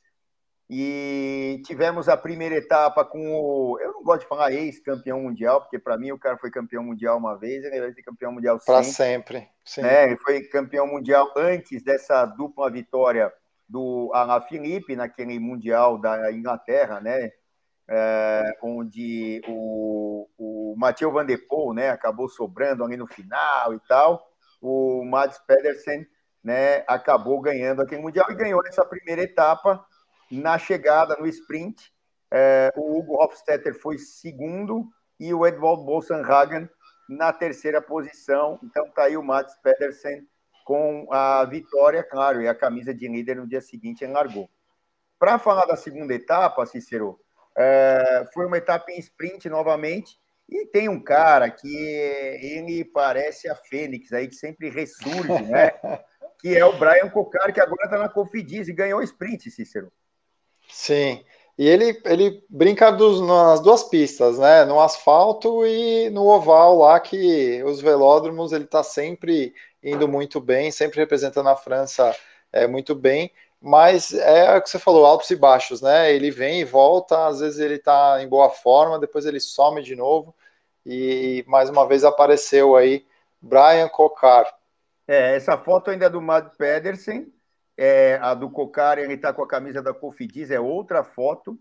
E 0.75 1.61
tivemos 1.67 2.09
a 2.09 2.17
primeira 2.17 2.55
etapa 2.55 3.05
com 3.05 3.19
o. 3.31 3.79
Eu 3.79 3.93
não 3.93 4.03
gosto 4.03 4.23
de 4.23 4.29
falar 4.29 4.53
ex-campeão 4.53 5.21
mundial, 5.21 5.61
porque 5.61 5.79
para 5.79 5.99
mim 5.99 6.13
o 6.13 6.19
cara 6.19 6.39
foi 6.39 6.51
campeão 6.51 6.83
mundial 6.83 7.19
uma 7.19 7.37
vez, 7.37 7.63
ele 7.65 7.81
vai 7.81 7.93
ser 7.93 8.03
campeão 8.03 8.33
mundial 8.33 8.59
sempre. 8.59 8.73
Para 8.73 8.83
sempre. 8.83 9.49
Sim. 9.67 9.83
Né? 9.83 10.05
Ele 10.07 10.17
foi 10.17 10.41
campeão 10.45 10.87
mundial 10.87 11.31
antes 11.37 11.83
dessa 11.83 12.25
dupla 12.25 12.71
vitória 12.71 13.31
do 13.73 14.11
Alain 14.13 14.43
Philippe, 14.43 14.95
naquele 14.95 15.39
mundial 15.39 15.99
da 15.99 16.31
Inglaterra, 16.31 17.01
né? 17.01 17.31
É, 17.89 18.59
onde 18.63 19.43
o, 19.49 20.29
o 20.39 20.75
Mathieu 20.79 21.11
Van 21.11 21.27
Der 21.27 21.47
Poel 21.47 21.75
né, 21.75 21.91
acabou 21.91 22.29
sobrando 22.29 22.85
ali 22.85 22.97
no 22.97 23.09
final 23.09 23.75
e 23.75 23.81
tal 23.89 24.33
o 24.63 25.05
Mads 25.05 25.39
Pedersen 25.41 26.07
né, 26.43 26.85
acabou 26.87 27.41
ganhando 27.41 27.83
aquele 27.83 28.01
Mundial 28.01 28.31
e 28.31 28.37
ganhou 28.37 28.65
essa 28.67 28.85
primeira 28.85 29.23
etapa 29.23 29.85
na 30.31 30.57
chegada, 30.57 31.17
no 31.17 31.27
sprint. 31.27 31.93
É, 32.31 32.71
o 32.77 32.99
Hugo 32.99 33.23
Hofstetter 33.23 33.75
foi 33.75 33.99
segundo 33.99 34.89
e 35.19 35.35
o 35.35 35.47
Edvald 35.47 35.85
Bolsenhagen 35.85 36.69
na 37.09 37.33
terceira 37.33 37.83
posição. 37.83 38.59
Então 38.63 38.89
tá 38.91 39.05
aí 39.05 39.17
o 39.17 39.23
Mats 39.23 39.57
Pedersen 39.59 40.27
com 40.65 41.07
a 41.11 41.45
vitória, 41.45 42.03
claro, 42.03 42.41
e 42.41 42.49
a 42.49 42.55
camisa 42.55 42.95
de 42.95 43.09
líder 43.09 43.37
no 43.37 43.47
dia 43.47 43.61
seguinte 43.61 44.07
largou. 44.07 44.49
Para 45.19 45.39
falar 45.39 45.67
da 45.67 45.77
segunda 45.77 46.15
etapa, 46.15 46.67
Cícero, 46.67 47.19
é, 47.57 48.27
foi 48.33 48.47
uma 48.47 48.59
etapa 48.59 48.91
em 48.91 48.99
sprint 48.99 49.49
novamente, 49.49 50.19
e 50.49 50.67
tem 50.67 50.89
um 50.89 51.03
cara 51.03 51.51
que 51.51 51.75
ele 51.75 52.85
parece 52.85 53.49
a 53.49 53.55
Fênix 53.55 54.13
aí, 54.13 54.29
que 54.29 54.35
sempre 54.35 54.69
ressurge, 54.69 55.43
né? 55.45 55.73
que 56.39 56.57
é 56.57 56.65
o 56.65 56.77
Brian 56.77 57.09
Cocar, 57.09 57.53
que 57.53 57.61
agora 57.61 57.85
está 57.85 57.99
na 57.99 58.09
Cofidis 58.09 58.69
e 58.69 58.73
ganhou 58.73 59.01
o 59.01 59.03
sprint, 59.03 59.51
Cícero. 59.51 59.93
Sim, 60.69 61.25
e 61.59 61.69
ele, 61.69 62.01
ele 62.05 62.45
brinca 62.49 62.91
dos, 62.91 63.21
nas 63.21 63.61
duas 63.61 63.85
pistas, 63.85 64.39
né? 64.39 64.65
No 64.65 64.81
asfalto 64.81 65.67
e 65.67 66.09
no 66.11 66.27
oval 66.27 66.79
lá, 66.79 66.99
que 66.99 67.63
os 67.65 67.81
velódromos 67.81 68.53
ele 68.53 68.65
está 68.65 68.83
sempre 68.83 69.55
indo 69.83 70.09
muito 70.09 70.41
bem, 70.41 70.71
sempre 70.71 71.01
representando 71.01 71.49
a 71.49 71.57
França 71.57 72.15
é, 72.53 72.67
muito 72.67 72.95
bem. 72.95 73.31
Mas 73.61 74.13
é 74.13 74.57
o 74.57 74.63
que 74.63 74.71
você 74.71 74.79
falou, 74.79 75.07
altos 75.07 75.31
e 75.31 75.37
baixos, 75.37 75.81
né? 75.81 76.13
Ele 76.13 76.31
vem 76.31 76.61
e 76.61 76.65
volta, 76.65 77.27
às 77.27 77.41
vezes 77.41 77.61
ele 77.61 77.75
está 77.75 78.21
em 78.21 78.29
boa 78.29 78.51
forma, 78.51 78.99
depois 78.99 79.25
ele 79.25 79.39
some 79.39 79.83
de 79.83 79.95
novo. 79.95 80.35
E 80.85 81.45
mais 81.47 81.71
uma 81.71 81.87
vez 81.87 82.03
apareceu 82.03 82.75
aí 82.75 83.07
Brian 83.41 83.89
Cocar. 83.89 84.53
É, 85.07 85.37
essa 85.37 85.57
foto 85.59 85.91
ainda 85.91 86.07
é 86.07 86.11
do 86.11 86.21
Mad 86.21 86.49
Pedersen, 86.57 87.33
é, 87.77 88.19
a 88.21 88.35
do 88.35 88.51
Cocar, 88.51 88.99
ele 88.99 89.15
está 89.15 89.33
com 89.33 89.43
a 89.43 89.49
camisa 89.49 89.83
da 89.83 89.95
Cofidis, 89.95 90.51
é 90.51 90.61
outra 90.61 91.03
foto. 91.03 91.59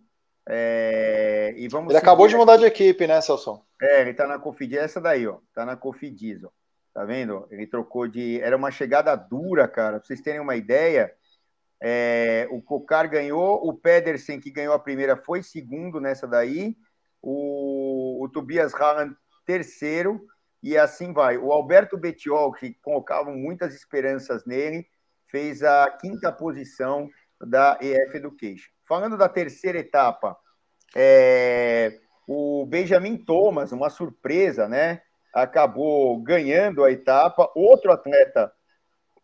É, 0.48 1.54
e 1.56 1.68
vamos 1.68 1.90
ele 1.92 1.98
acabou 1.98 2.28
de 2.28 2.36
mudar 2.36 2.58
de 2.58 2.66
equipe, 2.66 3.06
né, 3.08 3.22
Celso? 3.22 3.64
É, 3.82 4.02
ele 4.02 4.12
está 4.12 4.28
na 4.28 4.40
Cofidis, 4.40 4.80
essa 4.80 5.00
daí, 5.00 5.28
ó. 5.28 5.38
Está 5.50 5.66
na 5.66 5.76
Cofidis, 5.76 6.44
ó. 6.44 6.50
Tá 6.94 7.06
vendo? 7.06 7.48
Ele 7.50 7.66
trocou 7.66 8.08
de. 8.08 8.42
Era 8.42 8.58
uma 8.58 8.70
chegada 8.70 9.16
dura, 9.16 9.68
cara. 9.68 9.98
Pra 9.98 10.06
vocês 10.06 10.20
terem 10.20 10.42
uma 10.42 10.58
ideia, 10.58 11.14
é, 11.82 12.48
o 12.52 12.62
Cocar 12.62 13.10
ganhou, 13.10 13.66
o 13.66 13.74
Pedersen, 13.74 14.40
que 14.40 14.52
ganhou 14.52 14.74
a 14.74 14.80
primeira, 14.80 15.16
foi 15.16 15.42
segundo 15.42 16.02
nessa 16.02 16.28
daí. 16.28 16.76
O, 17.22 18.24
o 18.24 18.30
Tobias 18.30 18.74
Haaland, 18.74 19.16
terceiro. 19.46 20.26
E 20.62 20.78
assim 20.78 21.14
vai. 21.14 21.38
O 21.38 21.52
Alberto 21.52 21.98
Betiol, 21.98 22.52
que 22.52 22.76
colocavam 22.82 23.36
muitas 23.36 23.74
esperanças 23.74 24.46
nele, 24.46 24.86
fez 25.32 25.64
a 25.64 25.90
quinta 25.90 26.32
posição 26.32 27.10
da 27.40 27.80
EF 27.82 28.16
Education. 28.16 28.70
Falando 28.86 29.18
da 29.18 29.30
terceira 29.30 29.80
etapa, 29.80 30.38
é, 30.96 32.00
o 32.28 32.66
Benjamin 32.66 33.18
Thomas, 33.18 33.72
uma 33.72 33.90
surpresa, 33.90 34.68
né? 34.68 35.02
Acabou 35.34 36.22
ganhando 36.22 36.84
a 36.84 36.92
etapa. 36.92 37.50
Outro 37.56 37.92
atleta 37.92 38.52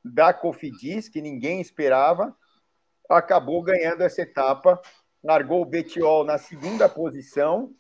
da 0.04 0.34
Cofidis, 0.34 1.10
que 1.10 1.22
ninguém 1.22 1.60
esperava, 1.60 2.34
acabou 3.10 3.62
ganhando 3.62 4.02
essa 4.02 4.22
etapa. 4.22 4.82
Largou 5.22 5.62
o 5.62 5.66
Betiol 5.66 6.24
na 6.24 6.38
segunda 6.38 6.88
posição 6.88 7.74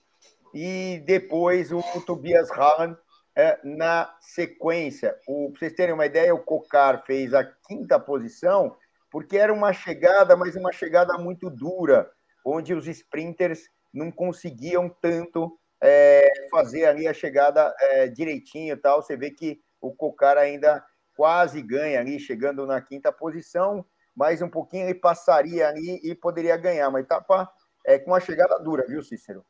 e 0.53 1.01
depois 1.05 1.71
o 1.71 1.81
Tobias 2.05 2.51
Haaland 2.51 2.97
é, 3.37 3.59
na 3.63 4.11
sequência. 4.19 5.15
Para 5.23 5.35
vocês 5.59 5.73
terem 5.73 5.93
uma 5.93 6.07
ideia, 6.07 6.33
o 6.33 6.43
Cocar 6.43 7.05
fez 7.05 7.35
a 7.35 7.43
quinta 7.43 7.99
posição, 7.99 8.75
porque 9.11 9.37
era 9.37 9.53
uma 9.53 9.71
chegada, 9.71 10.35
mas 10.35 10.55
uma 10.55 10.71
chegada 10.71 11.15
muito 11.19 11.47
dura, 11.47 12.09
onde 12.43 12.73
os 12.73 12.87
sprinters 12.87 13.69
não 13.93 14.11
conseguiam 14.11 14.89
tanto 14.89 15.55
é, 15.79 16.27
fazer 16.49 16.85
ali 16.85 17.07
a 17.07 17.13
chegada 17.13 17.73
é, 17.79 18.07
direitinho 18.07 18.73
e 18.73 18.77
tal. 18.77 19.03
Você 19.03 19.15
vê 19.15 19.29
que 19.29 19.61
o 19.79 19.93
Cocar 19.93 20.35
ainda 20.35 20.83
quase 21.15 21.61
ganha 21.61 21.99
ali, 21.99 22.19
chegando 22.19 22.65
na 22.65 22.81
quinta 22.81 23.11
posição, 23.11 23.85
mais 24.15 24.41
um 24.41 24.49
pouquinho 24.49 24.85
ele 24.85 24.95
passaria 24.95 25.67
ali 25.67 25.99
e 26.03 26.15
poderia 26.15 26.57
ganhar. 26.57 26.89
Uma 26.89 27.01
etapa 27.01 27.47
é, 27.85 27.99
com 27.99 28.09
uma 28.09 28.19
chegada 28.19 28.57
dura, 28.57 28.83
viu, 28.87 29.03
Cícero? 29.03 29.45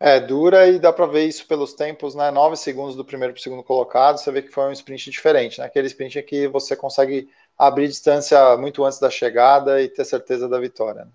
É, 0.00 0.18
dura 0.18 0.66
e 0.66 0.78
dá 0.78 0.92
para 0.92 1.06
ver 1.06 1.24
isso 1.24 1.46
pelos 1.46 1.72
tempos, 1.72 2.14
né? 2.14 2.30
9 2.30 2.56
segundos 2.56 2.96
do 2.96 3.04
primeiro 3.04 3.32
para 3.32 3.40
o 3.40 3.42
segundo 3.42 3.62
colocado, 3.62 4.18
você 4.18 4.30
vê 4.30 4.42
que 4.42 4.50
foi 4.50 4.64
um 4.64 4.72
sprint 4.72 5.10
diferente, 5.10 5.60
né? 5.60 5.66
Aquele 5.66 5.86
sprint 5.86 6.18
em 6.18 6.22
que 6.22 6.48
você 6.48 6.74
consegue 6.74 7.28
abrir 7.56 7.88
distância 7.88 8.56
muito 8.56 8.84
antes 8.84 8.98
da 8.98 9.08
chegada 9.08 9.80
e 9.80 9.88
ter 9.88 10.04
certeza 10.04 10.48
da 10.48 10.58
vitória. 10.58 11.04
Né? 11.04 11.10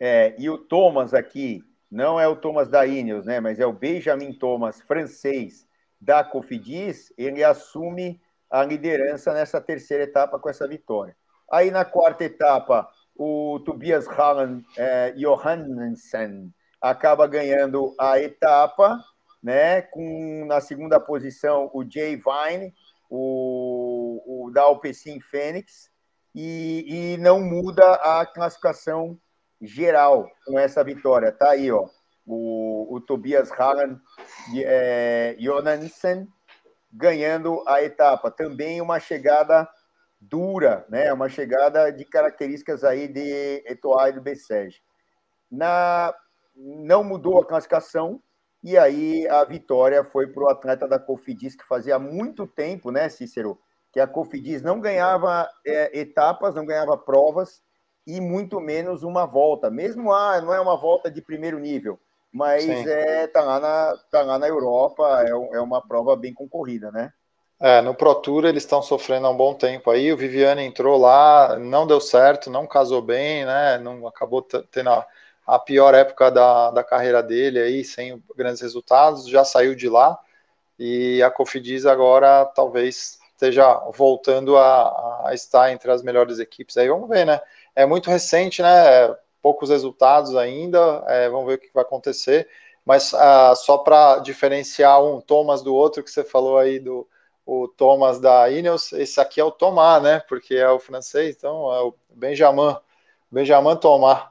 É, 0.00 0.34
e 0.38 0.48
o 0.48 0.58
Thomas 0.58 1.12
aqui, 1.12 1.62
não 1.90 2.18
é 2.18 2.26
o 2.26 2.34
Thomas 2.34 2.68
da 2.68 2.86
Ineos, 2.86 3.26
né? 3.26 3.38
Mas 3.38 3.60
é 3.60 3.66
o 3.66 3.72
Benjamin 3.72 4.32
Thomas, 4.32 4.80
francês, 4.80 5.66
da 6.00 6.24
Cofidis, 6.24 7.12
ele 7.16 7.44
assume 7.44 8.20
a 8.50 8.64
liderança 8.64 9.32
nessa 9.32 9.60
terceira 9.60 10.02
etapa 10.02 10.38
com 10.38 10.48
essa 10.48 10.66
vitória. 10.66 11.14
Aí 11.50 11.70
na 11.70 11.84
quarta 11.84 12.24
etapa, 12.24 12.88
o 13.14 13.60
Tobias 13.64 14.08
Hallen 14.08 14.64
é, 14.76 15.12
Johansen 15.12 16.52
acaba 16.82 17.28
ganhando 17.28 17.94
a 17.98 18.18
etapa, 18.20 18.98
né? 19.40 19.80
Com 19.82 20.44
na 20.46 20.60
segunda 20.60 20.98
posição 20.98 21.70
o 21.72 21.88
Jay 21.88 22.16
Vine, 22.16 22.74
o, 23.08 24.46
o 24.46 24.50
da 24.50 24.62
Alpecin 24.62 25.20
Fênix, 25.20 25.90
e, 26.34 27.14
e 27.14 27.16
não 27.18 27.40
muda 27.40 27.94
a 27.94 28.26
classificação 28.26 29.18
geral 29.60 30.28
com 30.44 30.58
essa 30.58 30.82
vitória. 30.82 31.30
Tá 31.30 31.50
aí, 31.50 31.70
ó. 31.70 31.88
O, 32.24 32.94
o 32.94 33.00
Tobias 33.00 33.50
Hallen 33.50 33.98
é, 34.56 35.36
Jonansen 35.38 36.28
ganhando 36.92 37.64
a 37.66 37.82
etapa. 37.82 38.30
Também 38.30 38.80
uma 38.80 39.00
chegada 39.00 39.68
dura, 40.20 40.86
né? 40.88 41.12
Uma 41.12 41.28
chegada 41.28 41.90
de 41.90 42.04
características 42.04 42.84
aí 42.84 43.08
de 43.08 43.64
Etoile 43.66 44.14
do 44.14 44.22
Bessege. 44.22 44.80
Na 45.50 46.14
não 46.54 47.02
mudou 47.02 47.40
a 47.40 47.46
classificação, 47.46 48.20
e 48.62 48.78
aí 48.78 49.26
a 49.28 49.44
vitória 49.44 50.04
foi 50.04 50.28
para 50.28 50.44
o 50.44 50.48
atleta 50.48 50.86
da 50.86 50.98
Cofidis, 50.98 51.56
que 51.56 51.66
fazia 51.66 51.98
muito 51.98 52.46
tempo, 52.46 52.90
né, 52.90 53.08
Cícero, 53.08 53.58
que 53.92 54.00
a 54.00 54.06
Cofidis 54.06 54.62
não 54.62 54.80
ganhava 54.80 55.48
é, 55.66 55.98
etapas, 55.98 56.54
não 56.54 56.64
ganhava 56.64 56.96
provas, 56.96 57.60
e 58.06 58.20
muito 58.20 58.60
menos 58.60 59.02
uma 59.02 59.26
volta. 59.26 59.70
Mesmo, 59.70 60.12
ah, 60.12 60.40
não 60.40 60.52
é 60.54 60.60
uma 60.60 60.76
volta 60.76 61.10
de 61.10 61.20
primeiro 61.20 61.58
nível, 61.58 61.98
mas 62.32 62.66
é, 62.68 63.26
tá, 63.26 63.42
lá 63.42 63.60
na, 63.60 63.96
tá 64.10 64.22
lá 64.22 64.38
na 64.38 64.48
Europa, 64.48 65.24
é, 65.26 65.30
é 65.30 65.60
uma 65.60 65.86
prova 65.86 66.16
bem 66.16 66.32
concorrida, 66.32 66.90
né? 66.90 67.12
É, 67.60 67.80
no 67.80 67.94
Pro 67.94 68.12
Tour 68.16 68.44
eles 68.44 68.64
estão 68.64 68.82
sofrendo 68.82 69.26
há 69.26 69.30
um 69.30 69.36
bom 69.36 69.54
tempo 69.54 69.88
aí. 69.88 70.12
O 70.12 70.16
Viviane 70.16 70.64
entrou 70.64 70.98
lá, 70.98 71.56
não 71.60 71.86
deu 71.86 72.00
certo, 72.00 72.50
não 72.50 72.66
casou 72.66 73.00
bem, 73.00 73.44
né? 73.44 73.78
Não 73.78 74.04
acabou 74.04 74.42
tendo 74.42 74.90
a, 74.90 75.06
a 75.46 75.58
pior 75.58 75.94
época 75.94 76.30
da, 76.30 76.70
da 76.70 76.84
carreira 76.84 77.22
dele 77.22 77.58
aí, 77.58 77.84
sem 77.84 78.22
grandes 78.36 78.60
resultados, 78.60 79.28
já 79.28 79.44
saiu 79.44 79.74
de 79.74 79.88
lá 79.88 80.18
e 80.78 81.22
a 81.22 81.30
Cofidis 81.30 81.86
agora 81.86 82.44
talvez 82.44 83.18
esteja 83.32 83.74
voltando 83.94 84.56
a, 84.56 85.28
a, 85.28 85.34
estar 85.34 85.72
entre 85.72 85.90
as 85.90 86.02
melhores 86.02 86.38
equipes. 86.38 86.76
Aí 86.76 86.88
vamos 86.88 87.08
ver, 87.08 87.26
né? 87.26 87.40
É 87.74 87.84
muito 87.84 88.10
recente, 88.10 88.62
né? 88.62 89.14
Poucos 89.40 89.70
resultados 89.70 90.36
ainda, 90.36 91.04
é, 91.08 91.28
vamos 91.28 91.46
ver 91.46 91.54
o 91.54 91.58
que 91.58 91.70
vai 91.74 91.82
acontecer. 91.82 92.48
Mas 92.84 93.12
ah, 93.14 93.54
só 93.54 93.78
para 93.78 94.18
diferenciar 94.18 95.02
um 95.04 95.20
Thomas 95.20 95.62
do 95.62 95.74
outro 95.74 96.02
que 96.02 96.10
você 96.10 96.24
falou 96.24 96.58
aí 96.58 96.78
do 96.78 97.08
o 97.44 97.66
Thomas 97.66 98.20
da 98.20 98.48
Ineos, 98.50 98.92
esse 98.92 99.20
aqui 99.20 99.40
é 99.40 99.44
o 99.44 99.50
Thomas, 99.50 100.02
né? 100.02 100.20
Porque 100.28 100.54
é 100.54 100.68
o 100.68 100.78
francês, 100.78 101.36
então 101.36 101.72
é 101.72 101.80
o 101.80 101.94
Benjamin 102.10 102.76
Benjamin 103.32 103.76
Tomar. 103.76 104.30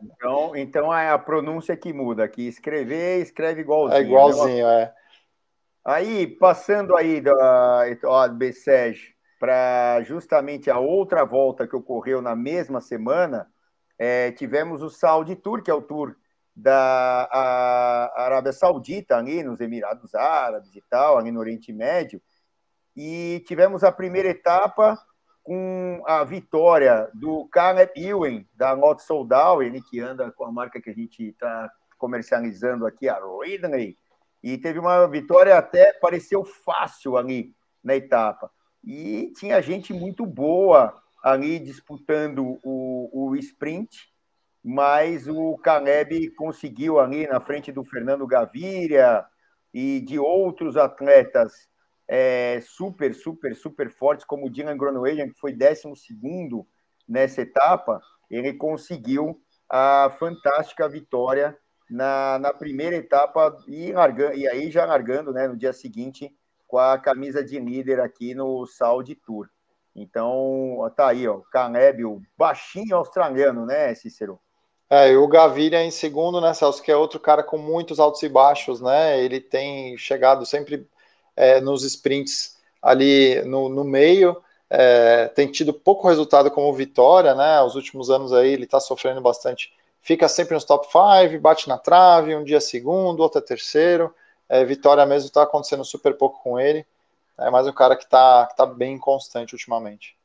então, 0.00 0.56
então 0.56 0.94
é 0.94 1.10
a 1.10 1.18
pronúncia 1.18 1.76
que 1.76 1.92
muda 1.92 2.22
aqui. 2.22 2.46
Escrever, 2.46 3.20
escreve 3.20 3.62
igualzinho. 3.62 3.98
É 3.98 4.02
igualzinho, 4.02 4.66
né? 4.66 4.82
é. 4.82 4.94
Aí, 5.84 6.26
passando 6.26 6.96
aí 6.96 7.20
da 7.20 8.28
BSEG 8.32 9.14
para 9.40 10.00
justamente 10.02 10.70
a 10.70 10.78
outra 10.78 11.24
volta 11.24 11.66
que 11.66 11.74
ocorreu 11.74 12.22
na 12.22 12.36
mesma 12.36 12.80
semana, 12.80 13.48
é, 13.98 14.30
tivemos 14.30 14.80
o 14.80 14.90
Saudi 14.90 15.34
Tour, 15.34 15.62
que 15.62 15.70
é 15.70 15.74
o 15.74 15.82
tour 15.82 16.14
da 16.54 17.28
Arábia 18.16 18.52
Saudita, 18.52 19.16
ali 19.16 19.42
nos 19.42 19.60
Emirados 19.60 20.14
Árabes 20.14 20.74
e 20.74 20.82
tal, 20.88 21.18
ali 21.18 21.32
no 21.32 21.40
Oriente 21.40 21.72
Médio. 21.72 22.20
E 22.96 23.42
tivemos 23.46 23.82
a 23.82 23.90
primeira 23.90 24.28
etapa 24.28 24.98
com 25.48 26.02
a 26.04 26.22
vitória 26.24 27.10
do 27.14 27.46
Caleb 27.46 27.90
Ewan, 27.96 28.44
da 28.54 28.72
Lot 28.72 29.02
Soldal, 29.02 29.62
ele 29.62 29.80
que 29.80 29.98
anda 29.98 30.30
com 30.30 30.44
a 30.44 30.52
marca 30.52 30.78
que 30.78 30.90
a 30.90 30.92
gente 30.92 31.28
está 31.28 31.72
comercializando 31.96 32.86
aqui, 32.86 33.08
a 33.08 33.18
Ridley, 33.18 33.96
e 34.42 34.58
teve 34.58 34.78
uma 34.78 35.06
vitória 35.08 35.56
até 35.56 35.90
pareceu 35.94 36.44
fácil 36.44 37.16
ali 37.16 37.56
na 37.82 37.96
etapa. 37.96 38.50
e 38.84 39.32
tinha 39.38 39.62
gente 39.62 39.94
muito 39.94 40.26
boa 40.26 40.94
ali 41.24 41.58
disputando 41.58 42.58
o, 42.62 43.30
o 43.30 43.34
sprint, 43.36 44.06
mas 44.62 45.26
o 45.28 45.56
Caleb 45.64 46.30
conseguiu 46.32 47.00
ali 47.00 47.26
na 47.26 47.40
frente 47.40 47.72
do 47.72 47.82
Fernando 47.82 48.26
Gaviria 48.26 49.24
e 49.72 50.00
de 50.02 50.18
outros 50.18 50.76
atletas 50.76 51.70
é, 52.08 52.60
super, 52.62 53.14
super, 53.14 53.54
super 53.54 53.90
fortes, 53.90 54.24
como 54.24 54.46
o 54.46 54.50
Dylan 54.50 54.76
Groenewegen, 54.76 55.28
que 55.28 55.38
foi 55.38 55.52
12 55.52 55.82
nessa 57.06 57.42
etapa, 57.42 58.00
ele 58.30 58.54
conseguiu 58.54 59.40
a 59.68 60.10
fantástica 60.18 60.88
vitória 60.88 61.56
na, 61.90 62.38
na 62.38 62.52
primeira 62.52 62.96
etapa 62.96 63.56
e, 63.66 63.92
largando, 63.92 64.34
e 64.34 64.48
aí 64.48 64.70
já 64.70 64.86
largando 64.86 65.32
né, 65.32 65.46
no 65.46 65.56
dia 65.56 65.72
seguinte 65.72 66.34
com 66.66 66.78
a 66.78 66.98
camisa 66.98 67.44
de 67.44 67.58
líder 67.58 68.00
aqui 68.00 68.34
no 68.34 68.66
Saudi 68.66 69.14
Tour. 69.14 69.48
Então, 69.94 70.90
tá 70.94 71.08
aí, 71.08 71.26
ó, 71.26 71.40
Caleb, 71.50 72.04
o 72.04 72.22
baixinho 72.36 72.96
australiano, 72.96 73.66
né, 73.66 73.94
Cícero? 73.94 74.38
É, 74.90 75.10
e 75.10 75.16
o 75.16 75.26
Gaviria 75.26 75.82
em 75.82 75.90
segundo, 75.90 76.40
né, 76.40 76.54
Celso, 76.54 76.82
que 76.82 76.90
é 76.90 76.96
outro 76.96 77.18
cara 77.20 77.42
com 77.42 77.58
muitos 77.58 77.98
altos 77.98 78.22
e 78.22 78.28
baixos, 78.28 78.80
né? 78.80 79.22
Ele 79.22 79.38
tem 79.38 79.98
chegado 79.98 80.46
sempre 80.46 80.88
é, 81.38 81.60
nos 81.60 81.84
sprints 81.84 82.58
ali 82.82 83.40
no, 83.42 83.68
no 83.68 83.84
meio, 83.84 84.42
é, 84.68 85.28
tem 85.28 85.46
tido 85.50 85.72
pouco 85.72 86.08
resultado 86.08 86.50
como 86.50 86.72
vitória, 86.74 87.32
né? 87.32 87.62
Os 87.62 87.76
últimos 87.76 88.10
anos 88.10 88.32
aí 88.32 88.52
ele 88.52 88.64
está 88.64 88.80
sofrendo 88.80 89.20
bastante. 89.20 89.72
Fica 90.02 90.28
sempre 90.28 90.54
nos 90.54 90.64
top 90.64 90.86
5, 90.86 91.40
bate 91.40 91.68
na 91.68 91.78
trave, 91.78 92.34
um 92.34 92.42
dia 92.42 92.60
segundo, 92.60 93.20
outro 93.20 93.38
é 93.38 93.42
terceiro. 93.42 94.12
É, 94.48 94.64
vitória 94.64 95.06
mesmo 95.06 95.28
está 95.28 95.44
acontecendo 95.44 95.84
super 95.84 96.16
pouco 96.16 96.42
com 96.42 96.58
ele. 96.58 96.84
É 97.38 97.50
mais 97.50 97.68
um 97.68 97.72
cara 97.72 97.94
que 97.94 98.04
está 98.04 98.46
tá 98.46 98.66
bem 98.66 98.98
constante 98.98 99.54
ultimamente. 99.54 100.16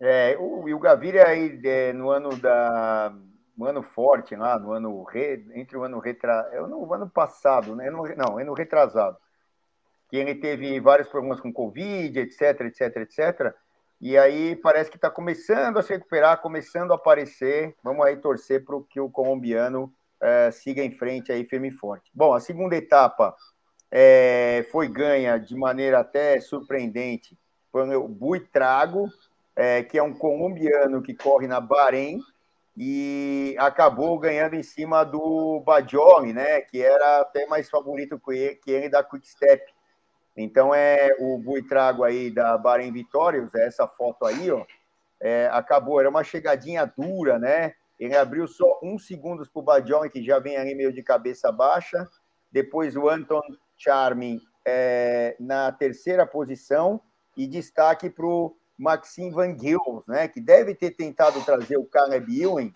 É, 0.00 0.34
o, 0.40 0.66
e 0.66 0.72
o 0.72 0.78
Gaviria 0.78 1.26
aí 1.26 1.60
é, 1.62 1.92
no 1.92 2.10
ano 2.10 2.36
da 2.36 3.12
no 3.56 3.66
ano 3.66 3.82
forte 3.82 4.34
lá, 4.34 4.58
no 4.58 4.72
ano 4.72 5.04
re, 5.04 5.46
entre 5.54 5.76
o 5.76 5.84
ano 5.84 6.00
retra, 6.00 6.48
é, 6.52 6.60
no 6.60 6.92
ano 6.92 7.08
passado, 7.08 7.76
né? 7.76 7.88
Não, 7.90 8.38
ano 8.38 8.54
retrasado 8.54 9.16
que 10.08 10.16
ele 10.16 10.34
teve 10.34 10.78
vários 10.80 11.08
problemas 11.08 11.40
com 11.40 11.52
Covid, 11.52 12.18
etc, 12.18 12.60
etc, 12.60 12.96
etc. 12.96 13.54
E 14.00 14.18
aí 14.18 14.56
parece 14.56 14.90
que 14.90 14.96
está 14.96 15.10
começando 15.10 15.78
a 15.78 15.82
se 15.82 15.92
recuperar, 15.92 16.40
começando 16.40 16.92
a 16.92 16.96
aparecer. 16.96 17.74
Vamos 17.82 18.04
aí 18.04 18.16
torcer 18.16 18.64
para 18.64 18.78
que 18.88 19.00
o 19.00 19.10
colombiano 19.10 19.92
é, 20.20 20.50
siga 20.50 20.82
em 20.82 20.90
frente 20.90 21.32
aí 21.32 21.44
firme 21.44 21.68
e 21.68 21.72
forte. 21.72 22.10
Bom, 22.14 22.34
a 22.34 22.40
segunda 22.40 22.76
etapa 22.76 23.34
é, 23.90 24.66
foi 24.70 24.88
ganha 24.88 25.38
de 25.38 25.54
maneira 25.56 26.00
até 26.00 26.40
surpreendente 26.40 27.38
pelo 27.72 28.08
Buitrago, 28.08 29.08
é, 29.56 29.82
que 29.82 29.98
é 29.98 30.02
um 30.02 30.12
colombiano 30.14 31.02
que 31.02 31.14
corre 31.14 31.46
na 31.46 31.60
Bahrein 31.60 32.20
e 32.76 33.54
acabou 33.58 34.18
ganhando 34.18 34.54
em 34.54 34.62
cima 34.62 35.04
do 35.04 35.60
Badioli, 35.60 36.32
né, 36.32 36.60
que 36.60 36.82
era 36.82 37.20
até 37.20 37.46
mais 37.46 37.70
favorito 37.70 38.20
que 38.20 38.70
ele 38.70 38.88
da 38.88 39.02
Quick 39.02 39.28
Step. 39.28 39.73
Então, 40.36 40.74
é 40.74 41.14
o 41.18 41.38
Buitrago 41.38 42.02
aí 42.04 42.30
da 42.30 42.58
Bahrein 42.58 42.92
Vitórios, 42.92 43.54
é 43.54 43.66
essa 43.66 43.86
foto 43.86 44.26
aí, 44.26 44.50
ó, 44.50 44.64
é, 45.20 45.48
acabou, 45.52 46.00
era 46.00 46.10
uma 46.10 46.24
chegadinha 46.24 46.84
dura, 46.84 47.38
né? 47.38 47.74
Ele 47.98 48.16
abriu 48.16 48.46
só 48.46 48.78
um 48.82 48.98
segundo 48.98 49.48
para 49.48 49.60
o 49.60 49.62
Badion, 49.62 50.08
que 50.10 50.22
já 50.22 50.38
vem 50.38 50.56
ali 50.56 50.74
meio 50.74 50.92
de 50.92 51.02
cabeça 51.02 51.50
baixa. 51.52 52.08
Depois 52.50 52.96
o 52.96 53.08
Anton 53.08 53.40
Charming 53.76 54.40
é, 54.64 55.36
na 55.38 55.70
terceira 55.72 56.26
posição. 56.26 57.00
E 57.36 57.46
destaque 57.46 58.10
para 58.10 58.26
o 58.26 58.56
Maxim 58.78 59.30
Van 59.30 59.58
Gils, 59.58 60.04
né? 60.06 60.28
Que 60.28 60.40
deve 60.40 60.74
ter 60.74 60.90
tentado 60.92 61.42
trazer 61.44 61.76
o 61.76 61.84
Caleb 61.84 62.40
Ewan 62.40 62.70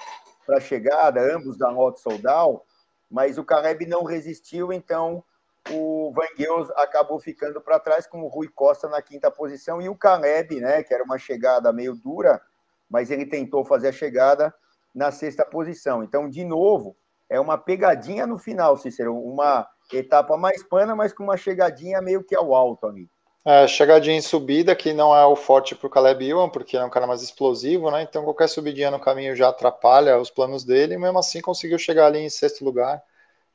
para 0.46 0.56
a 0.56 0.61
chegada, 0.61 1.20
ambos 1.20 1.59
da 1.59 1.68
Lotto 1.68 2.00
Soldal, 2.00 2.64
mas 3.11 3.37
o 3.37 3.44
Caleb 3.44 3.85
não 3.87 4.02
resistiu, 4.02 4.72
então 4.72 5.22
o 5.70 6.12
Van 6.12 6.26
Gils 6.37 6.70
acabou 6.76 7.18
ficando 7.18 7.61
para 7.61 7.78
trás 7.78 8.07
com 8.07 8.22
o 8.22 8.28
Rui 8.28 8.48
Costa 8.48 8.88
na 8.88 9.02
quinta 9.02 9.31
posição 9.31 9.81
e 9.81 9.88
o 9.88 9.96
Caleb, 9.96 10.61
né, 10.61 10.83
que 10.83 10.92
era 10.92 11.04
uma 11.04 11.18
chegada 11.18 11.72
meio 11.72 11.94
dura, 11.94 12.40
mas 12.88 13.11
ele 13.11 13.26
tentou 13.26 13.64
fazer 13.64 13.88
a 13.88 13.92
chegada 13.92 14.54
na 14.94 15.11
sexta 15.11 15.44
posição. 15.44 16.02
Então, 16.02 16.28
de 16.28 16.44
novo, 16.44 16.96
é 17.28 17.38
uma 17.38 17.59
pegadinha 17.59 18.26
no 18.26 18.38
final, 18.38 18.76
Cícero, 18.76 19.16
uma 19.16 19.68
etapa 19.92 20.37
mais 20.37 20.62
pana, 20.62 20.96
mas 20.96 21.12
com 21.12 21.22
uma 21.24 21.37
chegadinha 21.37 22.00
meio 22.00 22.24
que 22.24 22.35
ao 22.35 22.54
alto 22.54 22.87
ali. 22.87 23.09
É, 23.44 23.66
chegadinha 23.66 24.16
em 24.16 24.20
subida, 24.20 24.74
que 24.76 24.92
não 24.92 25.14
é 25.16 25.24
o 25.24 25.37
forte 25.37 25.74
para 25.74 25.87
o 25.87 25.90
Caleb 25.90 26.28
Ewan, 26.28 26.50
porque 26.50 26.76
é 26.76 26.85
um 26.85 26.90
cara 26.90 27.07
mais 27.07 27.22
explosivo, 27.22 27.90
né? 27.90 28.02
Então 28.02 28.24
qualquer 28.24 28.48
subidinha 28.48 28.90
no 28.90 29.00
caminho 29.00 29.35
já 29.35 29.48
atrapalha 29.48 30.18
os 30.18 30.31
planos 30.31 30.64
dele, 30.64 30.98
mesmo 30.98 31.18
assim 31.18 31.40
conseguiu 31.40 31.78
chegar 31.78 32.07
ali 32.07 32.18
em 32.18 32.28
sexto 32.28 32.64
lugar. 32.64 33.02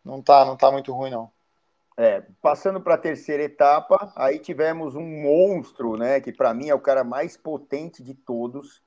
Não 0.04 0.21
tá, 0.21 0.45
não 0.45 0.58
tá 0.58 0.71
muito 0.71 0.91
ruim, 0.91 1.12
não. 1.12 1.32
É, 1.95 2.23
passando 2.41 2.82
para 2.82 2.95
a 2.95 2.97
terceira 2.97 3.43
etapa, 3.43 4.12
aí 4.15 4.39
tivemos 4.39 4.95
um 4.95 5.06
monstro, 5.06 5.95
né? 5.95 6.19
Que 6.19 6.32
para 6.32 6.53
mim 6.53 6.69
é 6.69 6.75
o 6.75 6.79
cara 6.79 7.03
mais 7.03 7.38
potente 7.38 8.03
de 8.03 8.13
todos. 8.13 8.82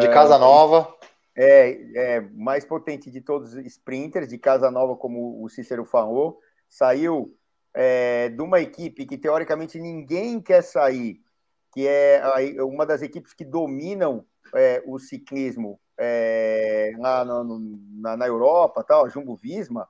De 0.00 0.08
Casa 0.08 0.38
Nova. 0.38 0.94
É, 1.34 2.16
é, 2.16 2.20
mais 2.20 2.64
potente 2.64 3.10
de 3.10 3.20
todos 3.22 3.54
os 3.54 3.64
sprinters, 3.64 4.28
de 4.28 4.36
Casa 4.36 4.70
Nova, 4.70 4.96
como 4.96 5.42
o 5.42 5.48
Cícero 5.48 5.84
falou. 5.84 6.38
Saiu 6.68 7.34
é, 7.74 8.28
de 8.28 8.42
uma 8.42 8.60
equipe 8.60 9.06
que 9.06 9.16
teoricamente 9.16 9.80
ninguém 9.80 10.40
quer 10.40 10.62
sair, 10.62 11.20
que 11.72 11.88
é 11.88 12.22
uma 12.60 12.84
das 12.84 13.00
equipes 13.00 13.32
que 13.32 13.46
dominam 13.46 14.26
é, 14.54 14.82
o 14.86 14.98
ciclismo 14.98 15.80
é, 15.98 16.92
lá 16.98 17.24
no, 17.24 17.58
na, 17.98 18.16
na 18.16 18.26
Europa, 18.26 18.84
tal, 18.84 19.06
a 19.06 19.08
Jumbo 19.08 19.34
Visma 19.36 19.88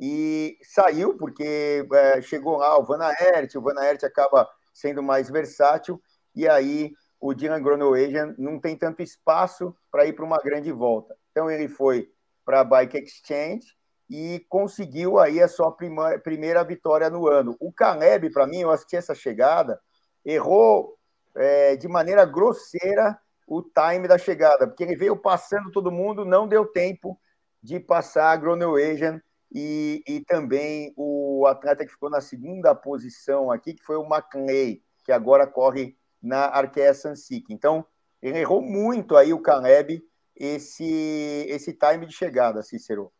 e 0.00 0.56
saiu 0.62 1.14
porque 1.18 1.86
é, 1.92 2.22
chegou 2.22 2.56
lá 2.56 2.78
o 2.78 2.84
Van 2.84 3.02
Aert, 3.02 3.54
o 3.54 3.60
Van 3.60 3.78
Aert 3.78 4.02
acaba 4.02 4.48
sendo 4.72 5.02
mais 5.02 5.28
versátil, 5.28 6.02
e 6.34 6.48
aí 6.48 6.92
o 7.20 7.34
Dylan 7.34 7.62
Groenewegen 7.62 8.34
não 8.38 8.58
tem 8.58 8.74
tanto 8.74 9.02
espaço 9.02 9.76
para 9.90 10.06
ir 10.06 10.14
para 10.14 10.24
uma 10.24 10.38
grande 10.38 10.72
volta. 10.72 11.14
Então 11.30 11.50
ele 11.50 11.68
foi 11.68 12.10
para 12.46 12.60
a 12.60 12.64
Bike 12.64 12.96
Exchange 12.96 13.76
e 14.08 14.44
conseguiu 14.48 15.18
aí 15.18 15.42
a 15.42 15.46
sua 15.46 15.70
prima, 15.70 16.18
primeira 16.18 16.64
vitória 16.64 17.10
no 17.10 17.28
ano. 17.28 17.54
O 17.60 17.70
Caleb, 17.70 18.30
para 18.30 18.46
mim, 18.46 18.60
eu 18.60 18.70
assisti 18.70 18.96
essa 18.96 19.14
chegada, 19.14 19.78
errou 20.24 20.96
é, 21.36 21.76
de 21.76 21.86
maneira 21.86 22.24
grosseira 22.24 23.18
o 23.46 23.62
time 23.62 24.08
da 24.08 24.16
chegada, 24.16 24.66
porque 24.66 24.82
ele 24.82 24.96
veio 24.96 25.16
passando 25.16 25.70
todo 25.70 25.92
mundo, 25.92 26.24
não 26.24 26.48
deu 26.48 26.64
tempo 26.64 27.20
de 27.62 27.78
passar 27.78 28.30
a 28.30 28.36
Groenewegen 28.36 29.20
e, 29.52 30.02
e 30.06 30.20
também 30.20 30.92
o 30.96 31.46
atleta 31.46 31.84
que 31.84 31.90
ficou 31.90 32.08
na 32.08 32.20
segunda 32.20 32.74
posição 32.74 33.50
aqui, 33.50 33.74
que 33.74 33.82
foi 33.82 33.96
o 33.96 34.06
McLeay, 34.06 34.82
que 35.04 35.12
agora 35.12 35.46
corre 35.46 35.96
na 36.22 36.46
Arkea 36.46 36.94
Sansic. 36.94 37.52
Então, 37.52 37.84
ele 38.22 38.38
errou 38.38 38.62
muito 38.62 39.16
aí 39.16 39.32
o 39.32 39.40
Caleb 39.40 40.04
esse, 40.36 41.46
esse 41.48 41.72
time 41.72 42.06
de 42.06 42.14
chegada, 42.14 42.62
Cícero. 42.62 43.12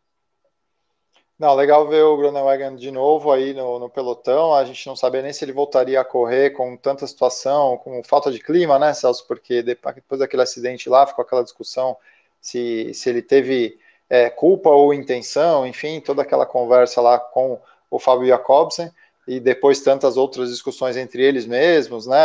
Não, 1.38 1.54
legal 1.54 1.88
ver 1.88 2.02
o 2.02 2.18
Groenewegen 2.18 2.76
de 2.76 2.90
novo 2.90 3.32
aí 3.32 3.54
no, 3.54 3.78
no, 3.78 3.88
pelotão. 3.88 4.54
A 4.54 4.62
gente 4.64 4.86
não 4.86 4.94
sabia 4.94 5.22
nem 5.22 5.32
se 5.32 5.42
ele 5.42 5.52
voltaria 5.52 5.98
a 5.98 6.04
correr 6.04 6.50
com 6.50 6.76
tanta 6.76 7.06
situação, 7.06 7.78
com 7.78 8.04
falta 8.04 8.30
de 8.30 8.40
clima, 8.40 8.78
né, 8.78 8.92
Celso? 8.92 9.26
Porque 9.26 9.62
depois 9.62 10.18
daquele 10.18 10.42
acidente 10.42 10.90
lá, 10.90 11.06
ficou 11.06 11.22
aquela 11.22 11.42
discussão 11.42 11.96
se, 12.42 12.92
se 12.92 13.08
ele 13.08 13.22
teve 13.22 13.78
é, 14.10 14.28
culpa 14.28 14.68
ou 14.68 14.92
intenção, 14.92 15.64
enfim, 15.64 16.00
toda 16.00 16.22
aquela 16.22 16.44
conversa 16.44 17.00
lá 17.00 17.18
com 17.18 17.60
o 17.88 17.98
Fábio 17.98 18.26
Jacobsen 18.26 18.90
e 19.26 19.38
depois 19.38 19.80
tantas 19.80 20.16
outras 20.16 20.50
discussões 20.50 20.96
entre 20.96 21.22
eles 21.22 21.46
mesmos, 21.46 22.06
né, 22.06 22.18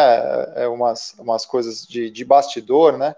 é, 0.55 0.63
é 0.63 0.67
umas, 0.67 1.13
umas 1.19 1.45
coisas 1.45 1.85
de, 1.85 2.09
de 2.09 2.25
bastidor, 2.25 2.97
né, 2.97 3.15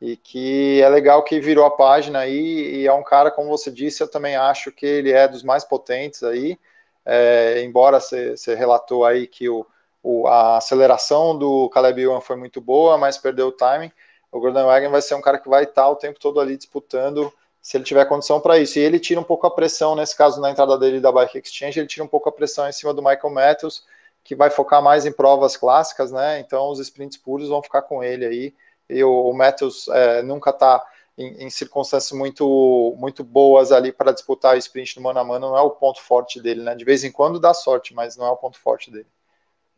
e 0.00 0.16
que 0.16 0.82
é 0.82 0.88
legal 0.90 1.22
que 1.22 1.40
virou 1.40 1.64
a 1.64 1.70
página 1.70 2.20
aí, 2.20 2.82
e 2.82 2.86
é 2.86 2.92
um 2.92 3.02
cara, 3.02 3.30
como 3.30 3.48
você 3.48 3.70
disse, 3.70 4.02
eu 4.02 4.08
também 4.08 4.36
acho 4.36 4.70
que 4.70 4.84
ele 4.84 5.10
é 5.10 5.26
dos 5.26 5.42
mais 5.42 5.64
potentes 5.64 6.22
aí, 6.22 6.58
é, 7.06 7.62
embora 7.62 7.98
você 7.98 8.54
relatou 8.54 9.06
aí 9.06 9.26
que 9.26 9.48
o, 9.48 9.66
o, 10.02 10.26
a 10.26 10.58
aceleração 10.58 11.38
do 11.38 11.70
Caleb 11.70 12.02
Ewan 12.02 12.20
foi 12.20 12.36
muito 12.36 12.60
boa, 12.60 12.98
mas 12.98 13.16
perdeu 13.16 13.46
o 13.48 13.52
timing, 13.52 13.90
o 14.30 14.38
Gordon 14.38 14.66
Wagen 14.66 14.90
vai 14.90 15.00
ser 15.00 15.14
um 15.14 15.20
cara 15.22 15.38
que 15.38 15.48
vai 15.48 15.64
estar 15.64 15.88
o 15.88 15.96
tempo 15.96 16.20
todo 16.20 16.38
ali 16.38 16.56
disputando 16.56 17.32
se 17.62 17.76
ele 17.76 17.84
tiver 17.84 18.04
condição 18.06 18.40
para 18.40 18.58
isso. 18.58 18.78
E 18.78 18.82
ele 18.82 18.98
tira 18.98 19.20
um 19.20 19.24
pouco 19.24 19.46
a 19.46 19.50
pressão, 19.50 19.94
nesse 19.94 20.16
caso, 20.16 20.40
na 20.40 20.50
entrada 20.50 20.78
dele 20.78 21.00
da 21.00 21.12
Bike 21.12 21.38
Exchange, 21.38 21.78
ele 21.78 21.88
tira 21.88 22.04
um 22.04 22.08
pouco 22.08 22.28
a 22.28 22.32
pressão 22.32 22.68
em 22.68 22.72
cima 22.72 22.94
do 22.94 23.02
Michael 23.02 23.30
Matthews, 23.30 23.84
que 24.24 24.34
vai 24.34 24.50
focar 24.50 24.82
mais 24.82 25.06
em 25.06 25.12
provas 25.12 25.56
clássicas, 25.56 26.10
né? 26.10 26.40
Então 26.40 26.70
os 26.70 26.78
sprints 26.78 27.16
puros 27.16 27.48
vão 27.48 27.62
ficar 27.62 27.82
com 27.82 28.02
ele 28.02 28.24
aí. 28.26 28.54
E 28.88 29.04
o, 29.04 29.30
o 29.30 29.32
Matthews 29.32 29.88
é, 29.88 30.22
nunca 30.22 30.50
está 30.50 30.84
em, 31.16 31.44
em, 31.44 31.50
circunstâncias 31.50 32.18
muito, 32.18 32.94
muito 32.98 33.22
boas 33.22 33.72
ali 33.72 33.92
para 33.92 34.12
disputar 34.12 34.54
o 34.54 34.58
sprint 34.58 34.96
no 34.96 35.02
mano 35.02 35.20
a 35.20 35.24
mano, 35.24 35.50
não 35.50 35.56
é 35.56 35.60
o 35.60 35.70
ponto 35.70 36.00
forte 36.00 36.40
dele, 36.40 36.62
né? 36.62 36.74
De 36.74 36.84
vez 36.84 37.04
em 37.04 37.12
quando 37.12 37.38
dá 37.38 37.54
sorte, 37.54 37.94
mas 37.94 38.16
não 38.16 38.26
é 38.26 38.30
o 38.30 38.36
ponto 38.36 38.58
forte 38.58 38.90
dele. 38.90 39.06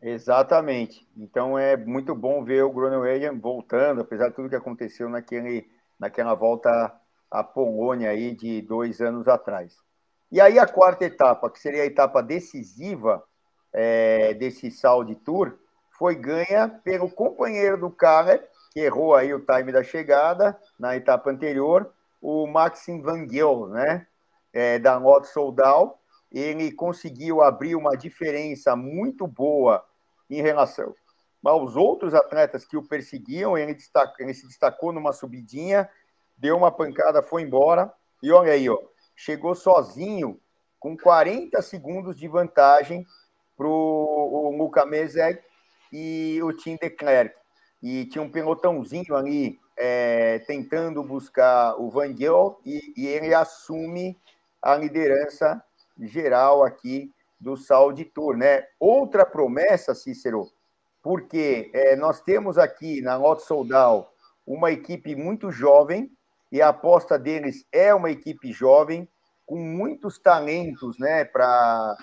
Exatamente. 0.01 1.07
Então 1.15 1.57
é 1.57 1.77
muito 1.77 2.15
bom 2.15 2.43
ver 2.43 2.63
o 2.63 2.71
Groenewegen 2.71 3.39
voltando, 3.39 4.01
apesar 4.01 4.29
de 4.29 4.35
tudo 4.35 4.49
que 4.49 4.55
aconteceu 4.55 5.09
naquele, 5.09 5.69
naquela 5.99 6.33
volta 6.33 6.93
à 7.33 7.43
Polônia 7.43 8.11
aí 8.11 8.35
de 8.35 8.61
dois 8.61 9.01
anos 9.01 9.27
atrás. 9.27 9.75
E 10.31 10.39
aí 10.39 10.59
a 10.59 10.67
quarta 10.67 11.03
etapa, 11.03 11.49
que 11.49 11.59
seria 11.59 11.81
a 11.81 11.85
etapa 11.85 12.21
decisiva 12.21 13.23
é, 13.73 14.35
desse 14.35 14.69
Saudi 14.69 15.15
Tour, 15.15 15.57
foi 15.97 16.15
ganha 16.15 16.69
pelo 16.83 17.09
companheiro 17.09 17.77
do 17.77 17.89
Caleb, 17.89 18.43
que 18.71 18.79
errou 18.79 19.15
aí 19.15 19.33
o 19.33 19.39
time 19.39 19.71
da 19.71 19.83
chegada 19.83 20.59
na 20.77 20.95
etapa 20.95 21.31
anterior, 21.31 21.91
o 22.21 22.45
Maxim 22.45 23.01
Van 23.01 23.27
Geel, 23.27 23.67
né? 23.67 24.05
É, 24.51 24.77
da 24.77 24.97
Lot 24.97 25.27
Soldal. 25.27 25.99
Ele 26.31 26.71
conseguiu 26.71 27.41
abrir 27.41 27.75
uma 27.75 27.95
diferença 27.97 28.75
muito 28.75 29.25
boa 29.25 29.83
em 30.29 30.41
relação 30.41 30.93
aos 31.43 31.75
outros 31.75 32.13
atletas 32.13 32.65
que 32.65 32.77
o 32.77 32.87
perseguiam. 32.87 33.57
Ele, 33.57 33.73
destaca, 33.73 34.21
ele 34.21 34.33
se 34.33 34.47
destacou 34.47 34.91
numa 34.91 35.11
subidinha, 35.11 35.89
deu 36.43 36.57
uma 36.57 36.69
pancada, 36.69 37.23
foi 37.23 37.41
embora. 37.41 37.89
E 38.21 38.29
olha 38.29 38.51
aí, 38.51 38.69
ó, 38.69 38.77
chegou 39.15 39.55
sozinho 39.55 40.37
com 40.77 40.97
40 40.97 41.61
segundos 41.61 42.17
de 42.17 42.27
vantagem 42.27 43.05
para 43.55 43.65
o 43.65 44.53
Luca 44.57 44.85
Mezek 44.85 45.41
e 45.89 46.41
o 46.43 46.51
Tim 46.51 46.75
de 46.75 46.89
Klerk. 46.89 47.33
E 47.81 48.05
tinha 48.07 48.21
um 48.21 48.29
pelotãozinho 48.29 49.15
ali 49.15 49.57
é, 49.77 50.39
tentando 50.39 51.01
buscar 51.01 51.79
o 51.79 51.89
Van 51.89 52.13
Geel 52.13 52.59
e, 52.65 52.93
e, 52.97 53.07
ele 53.07 53.33
assume 53.33 54.19
a 54.61 54.75
liderança 54.75 55.63
geral 55.97 56.61
aqui 56.61 57.09
do 57.39 57.55
Saudi 57.55 58.03
Tour. 58.03 58.35
Né? 58.35 58.65
Outra 58.77 59.25
promessa, 59.25 59.95
Cícero, 59.95 60.51
porque 61.01 61.71
é, 61.73 61.95
nós 61.95 62.19
temos 62.19 62.57
aqui 62.57 63.01
na 63.01 63.15
Lot 63.15 63.43
Soldal 63.43 64.13
uma 64.45 64.71
equipe 64.71 65.15
muito 65.15 65.49
jovem, 65.49 66.11
e 66.53 66.61
a 66.61 66.69
aposta 66.69 67.17
deles 67.17 67.65
é 67.71 67.91
uma 67.95 68.11
equipe 68.11 68.53
jovem, 68.53 69.09
com 69.43 69.57
muitos 69.57 70.19
talentos 70.19 70.99
né, 70.99 71.25
para 71.25 71.97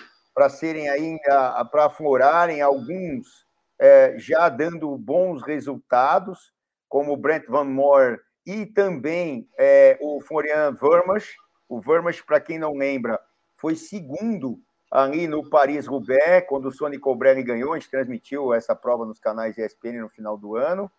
serem 0.49 0.89
ainda, 0.89 1.65
para 1.67 1.85
aflorarem 1.85 2.61
alguns 2.61 3.47
é, 3.79 4.17
já 4.19 4.49
dando 4.49 4.99
bons 4.99 5.41
resultados, 5.45 6.53
como 6.89 7.13
o 7.13 7.17
Brent 7.17 7.47
Van 7.47 7.63
Moor 7.63 8.19
e 8.45 8.67
também 8.67 9.49
é, 9.57 9.97
o 10.01 10.21
Florian 10.21 10.73
Vermas. 10.73 11.29
O 11.69 11.81
Vermas, 11.81 12.21
para 12.21 12.41
quem 12.41 12.59
não 12.59 12.75
lembra, 12.75 13.21
foi 13.57 13.77
segundo 13.77 14.59
ali 14.91 15.29
no 15.29 15.49
Paris-Roubaix, 15.49 16.45
quando 16.49 16.67
o 16.67 16.73
Sony 16.73 16.99
Cobrelli 16.99 17.45
ganhou, 17.45 17.73
a 17.73 17.79
gente 17.79 17.89
transmitiu 17.89 18.53
essa 18.53 18.75
prova 18.75 19.07
nos 19.07 19.21
canais 19.21 19.57
ESPN 19.57 20.01
no 20.01 20.09
final 20.09 20.37
do 20.37 20.57
ano. 20.57 20.91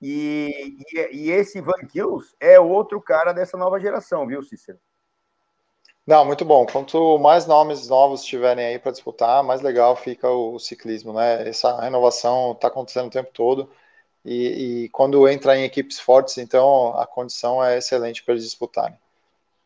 E, 0.00 0.76
e, 0.92 1.16
e 1.16 1.30
esse 1.30 1.60
Van 1.60 1.86
Kills 1.90 2.34
é 2.38 2.58
outro 2.60 3.00
cara 3.00 3.32
dessa 3.32 3.56
nova 3.56 3.80
geração, 3.80 4.26
viu, 4.26 4.42
Cícero? 4.42 4.78
Não, 6.06 6.24
muito 6.24 6.44
bom. 6.44 6.66
Quanto 6.66 7.18
mais 7.18 7.46
nomes 7.46 7.88
novos 7.88 8.22
tiverem 8.24 8.66
aí 8.66 8.78
para 8.78 8.92
disputar, 8.92 9.42
mais 9.42 9.62
legal 9.62 9.96
fica 9.96 10.28
o, 10.28 10.58
ciclismo, 10.58 11.14
né? 11.14 11.48
Essa 11.48 11.80
renovação 11.80 12.52
está 12.52 12.68
acontecendo 12.68 13.06
o 13.06 13.10
tempo 13.10 13.30
todo 13.32 13.70
e, 14.24 14.84
e, 14.84 14.88
quando 14.90 15.26
entra 15.28 15.56
em 15.56 15.64
equipes 15.64 15.98
fortes, 15.98 16.36
então 16.38 16.98
a 16.98 17.06
condição 17.06 17.64
é 17.64 17.78
excelente 17.78 18.22
para 18.22 18.32
eles 18.34 18.44
disputarem. 18.44 18.98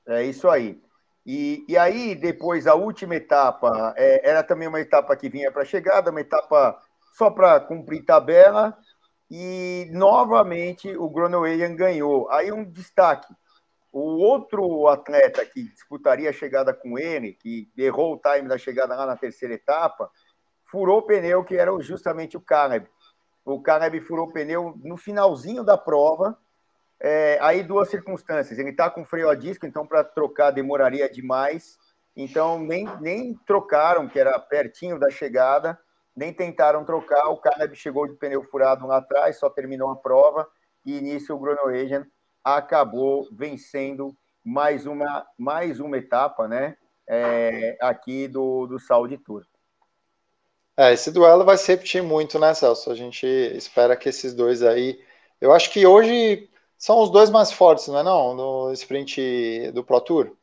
É 0.07 0.23
isso 0.23 0.49
aí. 0.49 0.81
E, 1.27 1.65
e 1.69 1.77
aí, 1.77 2.15
depois, 2.15 2.67
a 2.67 2.75
última 2.75 3.17
etapa 3.17 3.93
é, 3.97 4.29
era 4.29 4.43
também 4.43 4.67
uma 4.67 4.81
etapa 4.81 5.15
que 5.17 5.29
vinha 5.29 5.53
para 5.53 5.63
a 5.63 5.67
chegada, 5.67 6.11
uma 6.11 6.21
etapa 6.21 6.81
só 7.17 7.31
para 7.31 7.61
cumprir 7.61 8.05
tabela, 8.05 8.79
e 9.31 9.89
novamente 9.93 10.97
o 10.97 11.09
Groenewegen 11.09 11.77
ganhou. 11.77 12.31
Aí 12.31 12.51
um 12.53 12.65
destaque 12.65 13.35
o 13.93 14.19
outro 14.19 14.87
atleta 14.89 15.45
que 15.45 15.65
disputaria 15.65 16.31
a 16.31 16.33
chegada 16.33 16.75
com 16.75 16.99
ele, 16.99 17.33
que 17.33 17.71
errou 17.77 18.15
o 18.15 18.19
time 18.19 18.49
da 18.49 18.59
chegada 18.59 18.95
lá 18.95 19.07
na 19.07 19.17
terceira 19.17 19.55
etapa, 19.55 20.11
furou 20.65 20.99
o 20.99 21.03
pneu, 21.03 21.43
que 21.45 21.57
era 21.57 21.71
justamente 21.81 22.37
o 22.37 22.41
Caleb. 22.41 22.87
O 23.45 23.61
Caleb 23.61 24.01
furou 24.01 24.27
o 24.27 24.33
pneu 24.33 24.79
no 24.85 24.97
finalzinho 24.97 25.65
da 25.65 25.79
prova. 25.79 26.39
É, 27.01 27.39
aí 27.41 27.63
duas 27.63 27.89
circunstâncias. 27.89 28.59
Ele 28.59 28.71
está 28.71 28.91
com 28.91 29.05
freio 29.05 29.31
a 29.31 29.35
disco, 29.35 29.67
então 29.67 29.87
para 29.87 30.05
trocar 30.05 30.51
demoraria 30.51 31.09
demais. 31.09 31.79
Então 32.15 32.59
nem, 32.59 32.87
nem 33.01 33.35
trocaram, 33.47 34.09
que 34.09 34.19
era 34.19 34.39
pertinho 34.39 34.99
da 34.99 35.09
chegada, 35.09 35.79
nem 36.19 36.33
tentaram 36.33 36.85
trocar. 36.85 37.29
O 37.29 37.37
Caleb 37.37 37.77
chegou 37.77 38.09
de 38.09 38.15
pneu 38.15 38.43
furado 38.43 38.85
lá 38.87 38.97
atrás, 38.97 39.39
só 39.39 39.49
terminou 39.49 39.89
a 39.91 39.97
prova. 39.97 40.49
E 40.85 41.01
nisso 41.01 41.33
o 41.33 41.39
Groenewegen 41.39 42.05
acabou 42.43 43.29
vencendo 43.31 44.17
mais 44.45 44.85
uma, 44.85 45.25
mais 45.39 45.79
uma 45.79 45.97
etapa, 45.97 46.49
né? 46.49 46.77
É, 47.07 47.79
aqui 47.81 48.27
do, 48.27 48.67
do 48.67 48.81
Saudi 48.81 49.17
Tour. 49.17 49.45
É, 50.77 50.93
esse 50.93 51.11
duelo 51.13 51.45
vai 51.45 51.57
se 51.57 51.71
repetir 51.71 52.03
muito, 52.03 52.39
né, 52.39 52.53
Celso? 52.53 52.91
A 52.91 52.95
gente 52.97 53.27
espera 53.27 53.97
que 53.97 54.09
esses 54.09 54.35
dois 54.35 54.63
aí. 54.63 55.01
Eu 55.41 55.53
acho 55.53 55.71
que 55.71 55.87
hoje 55.87 56.51
são 56.77 57.01
os 57.01 57.11
dois 57.11 57.31
mais 57.31 57.53
fortes, 57.53 57.87
não 57.87 57.99
é 57.99 58.03
não? 58.03 58.35
No 58.35 58.73
sprint 58.73 59.71
do 59.73 59.85
Pro 59.85 60.01
Tour. 60.01 60.37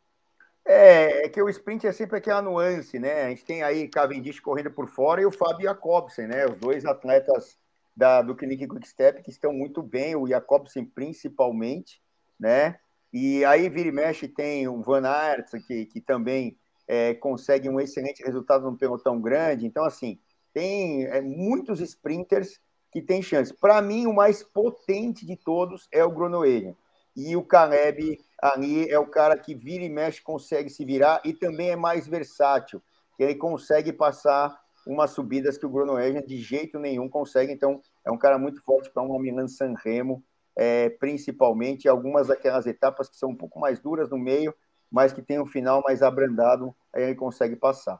É, 0.66 1.26
é 1.26 1.30
que 1.30 1.42
o 1.42 1.48
sprint 1.48 1.86
é 1.86 1.92
sempre 1.92 2.18
aquela 2.18 2.42
nuance, 2.42 2.98
né? 2.98 3.24
A 3.24 3.30
gente 3.30 3.46
tem 3.46 3.62
aí 3.62 3.88
Cavendish 3.88 4.40
correndo 4.40 4.72
por 4.72 4.88
fora 4.88 5.22
e 5.22 5.26
o 5.26 5.32
Fábio 5.32 5.66
Jacobsen, 5.66 6.28
né? 6.28 6.46
Os 6.46 6.58
dois 6.58 6.86
atletas 6.86 7.58
da, 7.96 8.22
do 8.22 8.36
Clinic 8.36 8.68
Quickstep, 8.68 9.22
que 9.22 9.30
estão 9.30 9.54
muito 9.54 9.84
bem, 9.84 10.16
o 10.16 10.28
Jacobsen 10.28 10.84
principalmente, 10.84 12.02
né? 12.40 12.80
E 13.14 13.46
aí 13.46 13.70
vira 13.70 13.90
e 13.90 13.92
mexe 13.92 14.28
tem 14.28 14.68
o 14.68 14.82
Van 14.82 15.08
Aert, 15.08 15.50
que, 15.66 15.86
que 15.86 16.02
também 16.02 16.58
é, 16.88 17.14
consegue 17.14 17.70
um 17.70 17.80
excelente 17.80 18.24
resultado 18.24 18.66
num 18.66 18.76
pelotão 18.76 19.22
grande. 19.22 19.66
Então, 19.66 19.86
assim, 19.86 20.20
tem 20.54 21.06
é, 21.06 21.22
muitos 21.22 21.80
sprinters 21.80 22.60
que 22.92 23.02
têm 23.02 23.22
chance. 23.22 23.54
Para 23.54 23.82
mim, 23.82 24.08
o 24.08 24.14
mais 24.14 24.44
potente 24.44 25.26
de 25.26 25.36
todos 25.36 25.88
é 25.92 26.04
o 26.04 26.12
Groenewegen. 26.12 26.76
E 27.16 27.36
o 27.36 27.44
Caleb 27.44 28.20
ali 28.54 28.90
é 28.90 29.00
o 29.00 29.08
cara 29.08 29.38
que 29.38 29.56
vira 29.56 29.84
e 29.84 29.90
mexe, 29.90 30.22
consegue 30.22 30.70
se 30.70 30.86
virar 30.86 31.22
e 31.26 31.34
também 31.34 31.72
é 31.72 31.76
mais 31.76 32.08
versátil. 32.08 32.82
Ele 33.18 33.36
consegue 33.36 33.92
passar 33.94 34.56
umas 34.86 35.12
subidas 35.12 35.58
que 35.58 35.66
o 35.66 35.70
Groenewegen 35.70 36.24
de 36.26 36.38
jeito 36.38 36.78
nenhum 36.78 37.10
consegue. 37.10 37.52
Então, 37.52 37.82
é 38.06 38.12
um 38.12 38.18
cara 38.18 38.38
muito 38.38 38.62
forte 38.64 38.90
para 38.92 39.02
uma 39.02 39.20
Milan 39.20 39.48
San 39.48 39.74
Remo, 39.84 40.24
é, 40.56 40.90
principalmente 40.90 41.88
algumas 41.88 42.28
daquelas 42.28 42.66
etapas 42.68 43.10
que 43.10 43.18
são 43.18 43.30
um 43.30 43.36
pouco 43.36 43.60
mais 43.60 43.80
duras 43.80 44.10
no 44.10 44.18
meio, 44.18 44.54
mas 44.92 45.12
que 45.12 45.22
tem 45.22 45.40
um 45.40 45.46
final 45.46 45.82
mais 45.84 46.04
abrandado, 46.04 46.74
aí 46.94 47.04
ele 47.04 47.16
consegue 47.16 47.56
passar. 47.56 48.00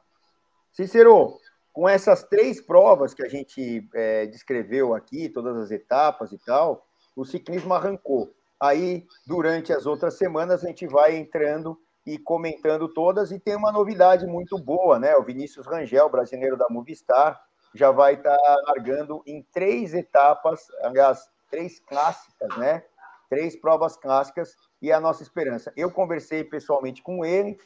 Cícero, 0.72 1.36
com 1.72 1.88
essas 1.88 2.22
três 2.22 2.60
provas 2.60 3.12
que 3.12 3.22
a 3.22 3.28
gente 3.28 3.86
é, 3.94 4.26
descreveu 4.26 4.94
aqui, 4.94 5.28
todas 5.28 5.56
as 5.56 5.70
etapas 5.70 6.32
e 6.32 6.38
tal, 6.38 6.86
o 7.16 7.24
ciclismo 7.24 7.74
arrancou. 7.74 8.35
Aí, 8.60 9.06
durante 9.26 9.72
as 9.72 9.86
outras 9.86 10.16
semanas, 10.16 10.64
a 10.64 10.68
gente 10.68 10.86
vai 10.86 11.16
entrando 11.16 11.78
e 12.06 12.18
comentando 12.18 12.88
todas. 12.88 13.30
E 13.30 13.38
tem 13.38 13.56
uma 13.56 13.72
novidade 13.72 14.26
muito 14.26 14.58
boa, 14.58 14.98
né? 14.98 15.16
O 15.16 15.24
Vinícius 15.24 15.66
Rangel, 15.66 16.08
brasileiro 16.08 16.56
da 16.56 16.66
Movistar, 16.70 17.40
já 17.74 17.90
vai 17.90 18.14
estar 18.14 18.36
tá 18.36 18.62
largando 18.68 19.22
em 19.26 19.42
três 19.52 19.92
etapas, 19.92 20.66
aliás, 20.82 21.28
três 21.50 21.80
clássicas, 21.80 22.56
né? 22.56 22.82
Três 23.28 23.56
provas 23.56 23.96
clássicas 23.96 24.54
e 24.80 24.90
é 24.90 24.94
a 24.94 25.00
nossa 25.00 25.22
esperança. 25.22 25.72
Eu 25.76 25.90
conversei 25.90 26.44
pessoalmente 26.44 27.02
com 27.02 27.24
ele 27.24 27.58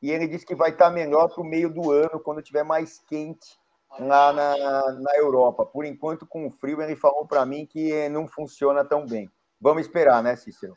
e 0.00 0.10
ele 0.10 0.26
disse 0.26 0.46
que 0.46 0.54
vai 0.54 0.70
estar 0.70 0.86
tá 0.86 0.90
melhor 0.90 1.28
para 1.28 1.42
o 1.42 1.46
meio 1.46 1.72
do 1.72 1.92
ano, 1.92 2.18
quando 2.18 2.42
tiver 2.42 2.64
mais 2.64 2.98
quente 3.06 3.60
lá 4.00 4.32
na, 4.32 4.92
na 4.92 5.16
Europa. 5.16 5.66
Por 5.66 5.84
enquanto, 5.84 6.26
com 6.26 6.46
o 6.46 6.50
frio, 6.50 6.80
ele 6.80 6.96
falou 6.96 7.26
para 7.26 7.44
mim 7.44 7.66
que 7.66 8.08
não 8.08 8.26
funciona 8.26 8.84
tão 8.84 9.06
bem. 9.06 9.30
Vamos 9.62 9.82
esperar, 9.82 10.20
né, 10.22 10.34
Cícero? 10.34 10.76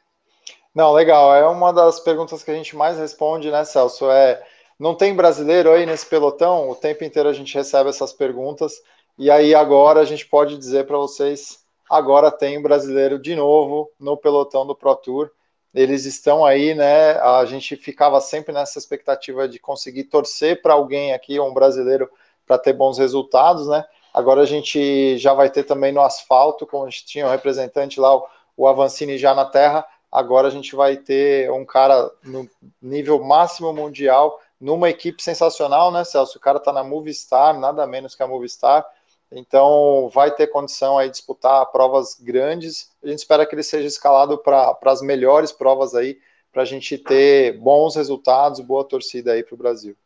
Não, 0.74 0.94
legal. 0.94 1.34
É 1.36 1.46
uma 1.48 1.74
das 1.74 2.00
perguntas 2.00 2.44
que 2.44 2.52
a 2.52 2.54
gente 2.54 2.76
mais 2.76 3.00
responde, 3.00 3.50
né, 3.50 3.66
Celso? 3.66 4.12
É 4.12 4.46
não 4.78 4.94
tem 4.94 5.16
brasileiro 5.16 5.72
aí 5.72 5.86
nesse 5.86 6.06
pelotão? 6.06 6.70
O 6.70 6.76
tempo 6.76 7.04
inteiro 7.04 7.30
a 7.30 7.34
gente 7.34 7.56
recebe 7.56 7.90
essas 7.90 8.12
perguntas. 8.14 8.74
E 9.18 9.32
aí 9.32 9.56
agora 9.56 10.02
a 10.02 10.06
gente 10.06 10.28
pode 10.28 10.58
dizer 10.58 10.86
para 10.86 10.98
vocês, 10.98 11.64
agora 11.90 12.30
tem 12.30 12.62
brasileiro 12.62 13.18
de 13.18 13.36
novo 13.36 13.90
no 14.00 14.18
pelotão 14.18 14.68
do 14.68 14.76
Pro 14.76 14.96
Tour. 14.96 15.32
Eles 15.74 16.06
estão 16.06 16.46
aí, 16.46 16.76
né? 16.76 17.14
A 17.22 17.46
gente 17.46 17.76
ficava 17.76 18.20
sempre 18.22 18.54
nessa 18.54 18.78
expectativa 18.78 19.48
de 19.48 19.60
conseguir 19.60 20.06
torcer 20.06 20.62
para 20.62 20.74
alguém 20.74 21.14
aqui, 21.14 21.40
um 21.40 21.54
brasileiro, 21.54 22.10
para 22.46 22.58
ter 22.58 22.74
bons 22.74 22.98
resultados, 22.98 23.68
né? 23.68 23.86
Agora 24.14 24.42
a 24.42 24.46
gente 24.46 25.18
já 25.18 25.34
vai 25.34 25.50
ter 25.50 25.64
também 25.64 25.92
no 25.92 26.02
asfalto, 26.02 26.68
como 26.68 26.86
a 26.86 26.90
gente 26.90 27.06
tinha 27.06 27.26
um 27.26 27.32
representante 27.32 28.00
lá, 28.00 28.16
o 28.16 28.26
Avancini 28.68 29.18
já 29.18 29.34
na 29.34 29.46
terra 29.46 29.86
agora 30.16 30.48
a 30.48 30.52
gente 30.52 30.74
vai 30.76 30.96
ter 30.96 31.52
um 31.52 31.66
cara 31.66 32.10
no 32.24 32.50
nível 32.82 33.22
máximo 33.22 33.74
mundial, 33.74 34.40
numa 34.60 34.90
equipe 34.90 35.22
sensacional, 35.22 35.92
né, 35.92 36.06
Celso? 36.06 36.38
O 36.38 36.42
cara 36.42 36.58
tá 36.58 36.72
na 36.72 36.86
Movistar, 36.86 37.60
nada 37.60 37.86
menos 37.86 38.16
que 38.16 38.24
a 38.24 38.28
Movistar, 38.28 38.86
Então, 39.30 40.10
vai 40.14 40.32
ter 40.32 40.48
condição 40.48 40.98
aí 40.98 41.08
de 41.08 41.18
disputar 41.18 41.66
provas 41.72 42.16
grandes. 42.22 42.92
A 43.04 43.08
gente 43.08 43.20
espera 43.20 43.46
que 43.46 43.54
ele 43.54 43.64
seja 43.64 43.88
escalado 43.88 44.38
para 44.38 44.78
as 44.86 45.02
melhores 45.02 45.52
provas 45.52 45.94
aí, 45.94 46.18
para 46.54 46.62
a 46.62 46.66
gente 46.66 46.98
ter 46.98 47.58
bons 47.58 47.96
resultados, 47.96 48.62
boa 48.62 48.86
torcida 48.86 49.34
aí 49.34 49.44
para 49.44 49.56
o 49.56 49.58
Brasil. 49.58 49.98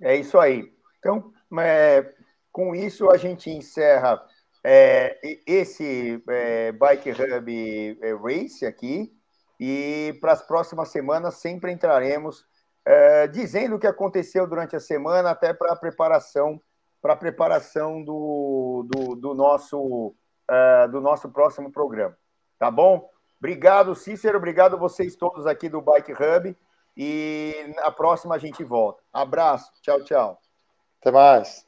É 0.00 0.14
isso 0.14 0.38
aí. 0.38 0.70
Então, 1.00 1.32
é, 1.58 2.12
com 2.52 2.74
isso, 2.76 3.10
a 3.10 3.16
gente 3.16 3.50
encerra 3.50 4.24
é, 4.64 5.18
esse 5.46 6.22
é, 6.28 6.72
Bike 6.72 7.10
Hub 7.10 7.98
é, 8.02 8.14
Race 8.14 8.64
aqui. 8.64 9.12
E 9.58 10.16
para 10.20 10.32
as 10.32 10.42
próximas 10.42 10.88
semanas 10.88 11.34
sempre 11.34 11.70
entraremos 11.70 12.46
é, 12.84 13.26
dizendo 13.28 13.76
o 13.76 13.78
que 13.78 13.86
aconteceu 13.86 14.46
durante 14.46 14.74
a 14.74 14.80
semana, 14.80 15.30
até 15.30 15.52
para 15.52 15.72
a 15.72 15.76
preparação 15.76 16.60
para 17.00 17.16
preparação 17.16 18.02
do, 18.02 18.86
do, 18.88 19.16
do 19.16 19.34
nosso, 19.34 20.14
uh, 20.50 20.88
do 20.90 21.00
nosso 21.00 21.28
próximo 21.30 21.72
programa. 21.72 22.16
Tá 22.58 22.70
bom? 22.70 23.08
Obrigado, 23.38 23.94
Cícero. 23.94 24.36
Obrigado 24.36 24.78
vocês 24.78 25.16
todos 25.16 25.46
aqui 25.46 25.68
do 25.68 25.80
Bike 25.80 26.12
Hub. 26.12 26.56
E 26.96 27.72
na 27.76 27.90
próxima 27.90 28.34
a 28.34 28.38
gente 28.38 28.62
volta. 28.62 29.02
Abraço. 29.12 29.72
Tchau, 29.80 30.02
tchau. 30.04 30.38
Até 31.00 31.10
mais. 31.10 31.66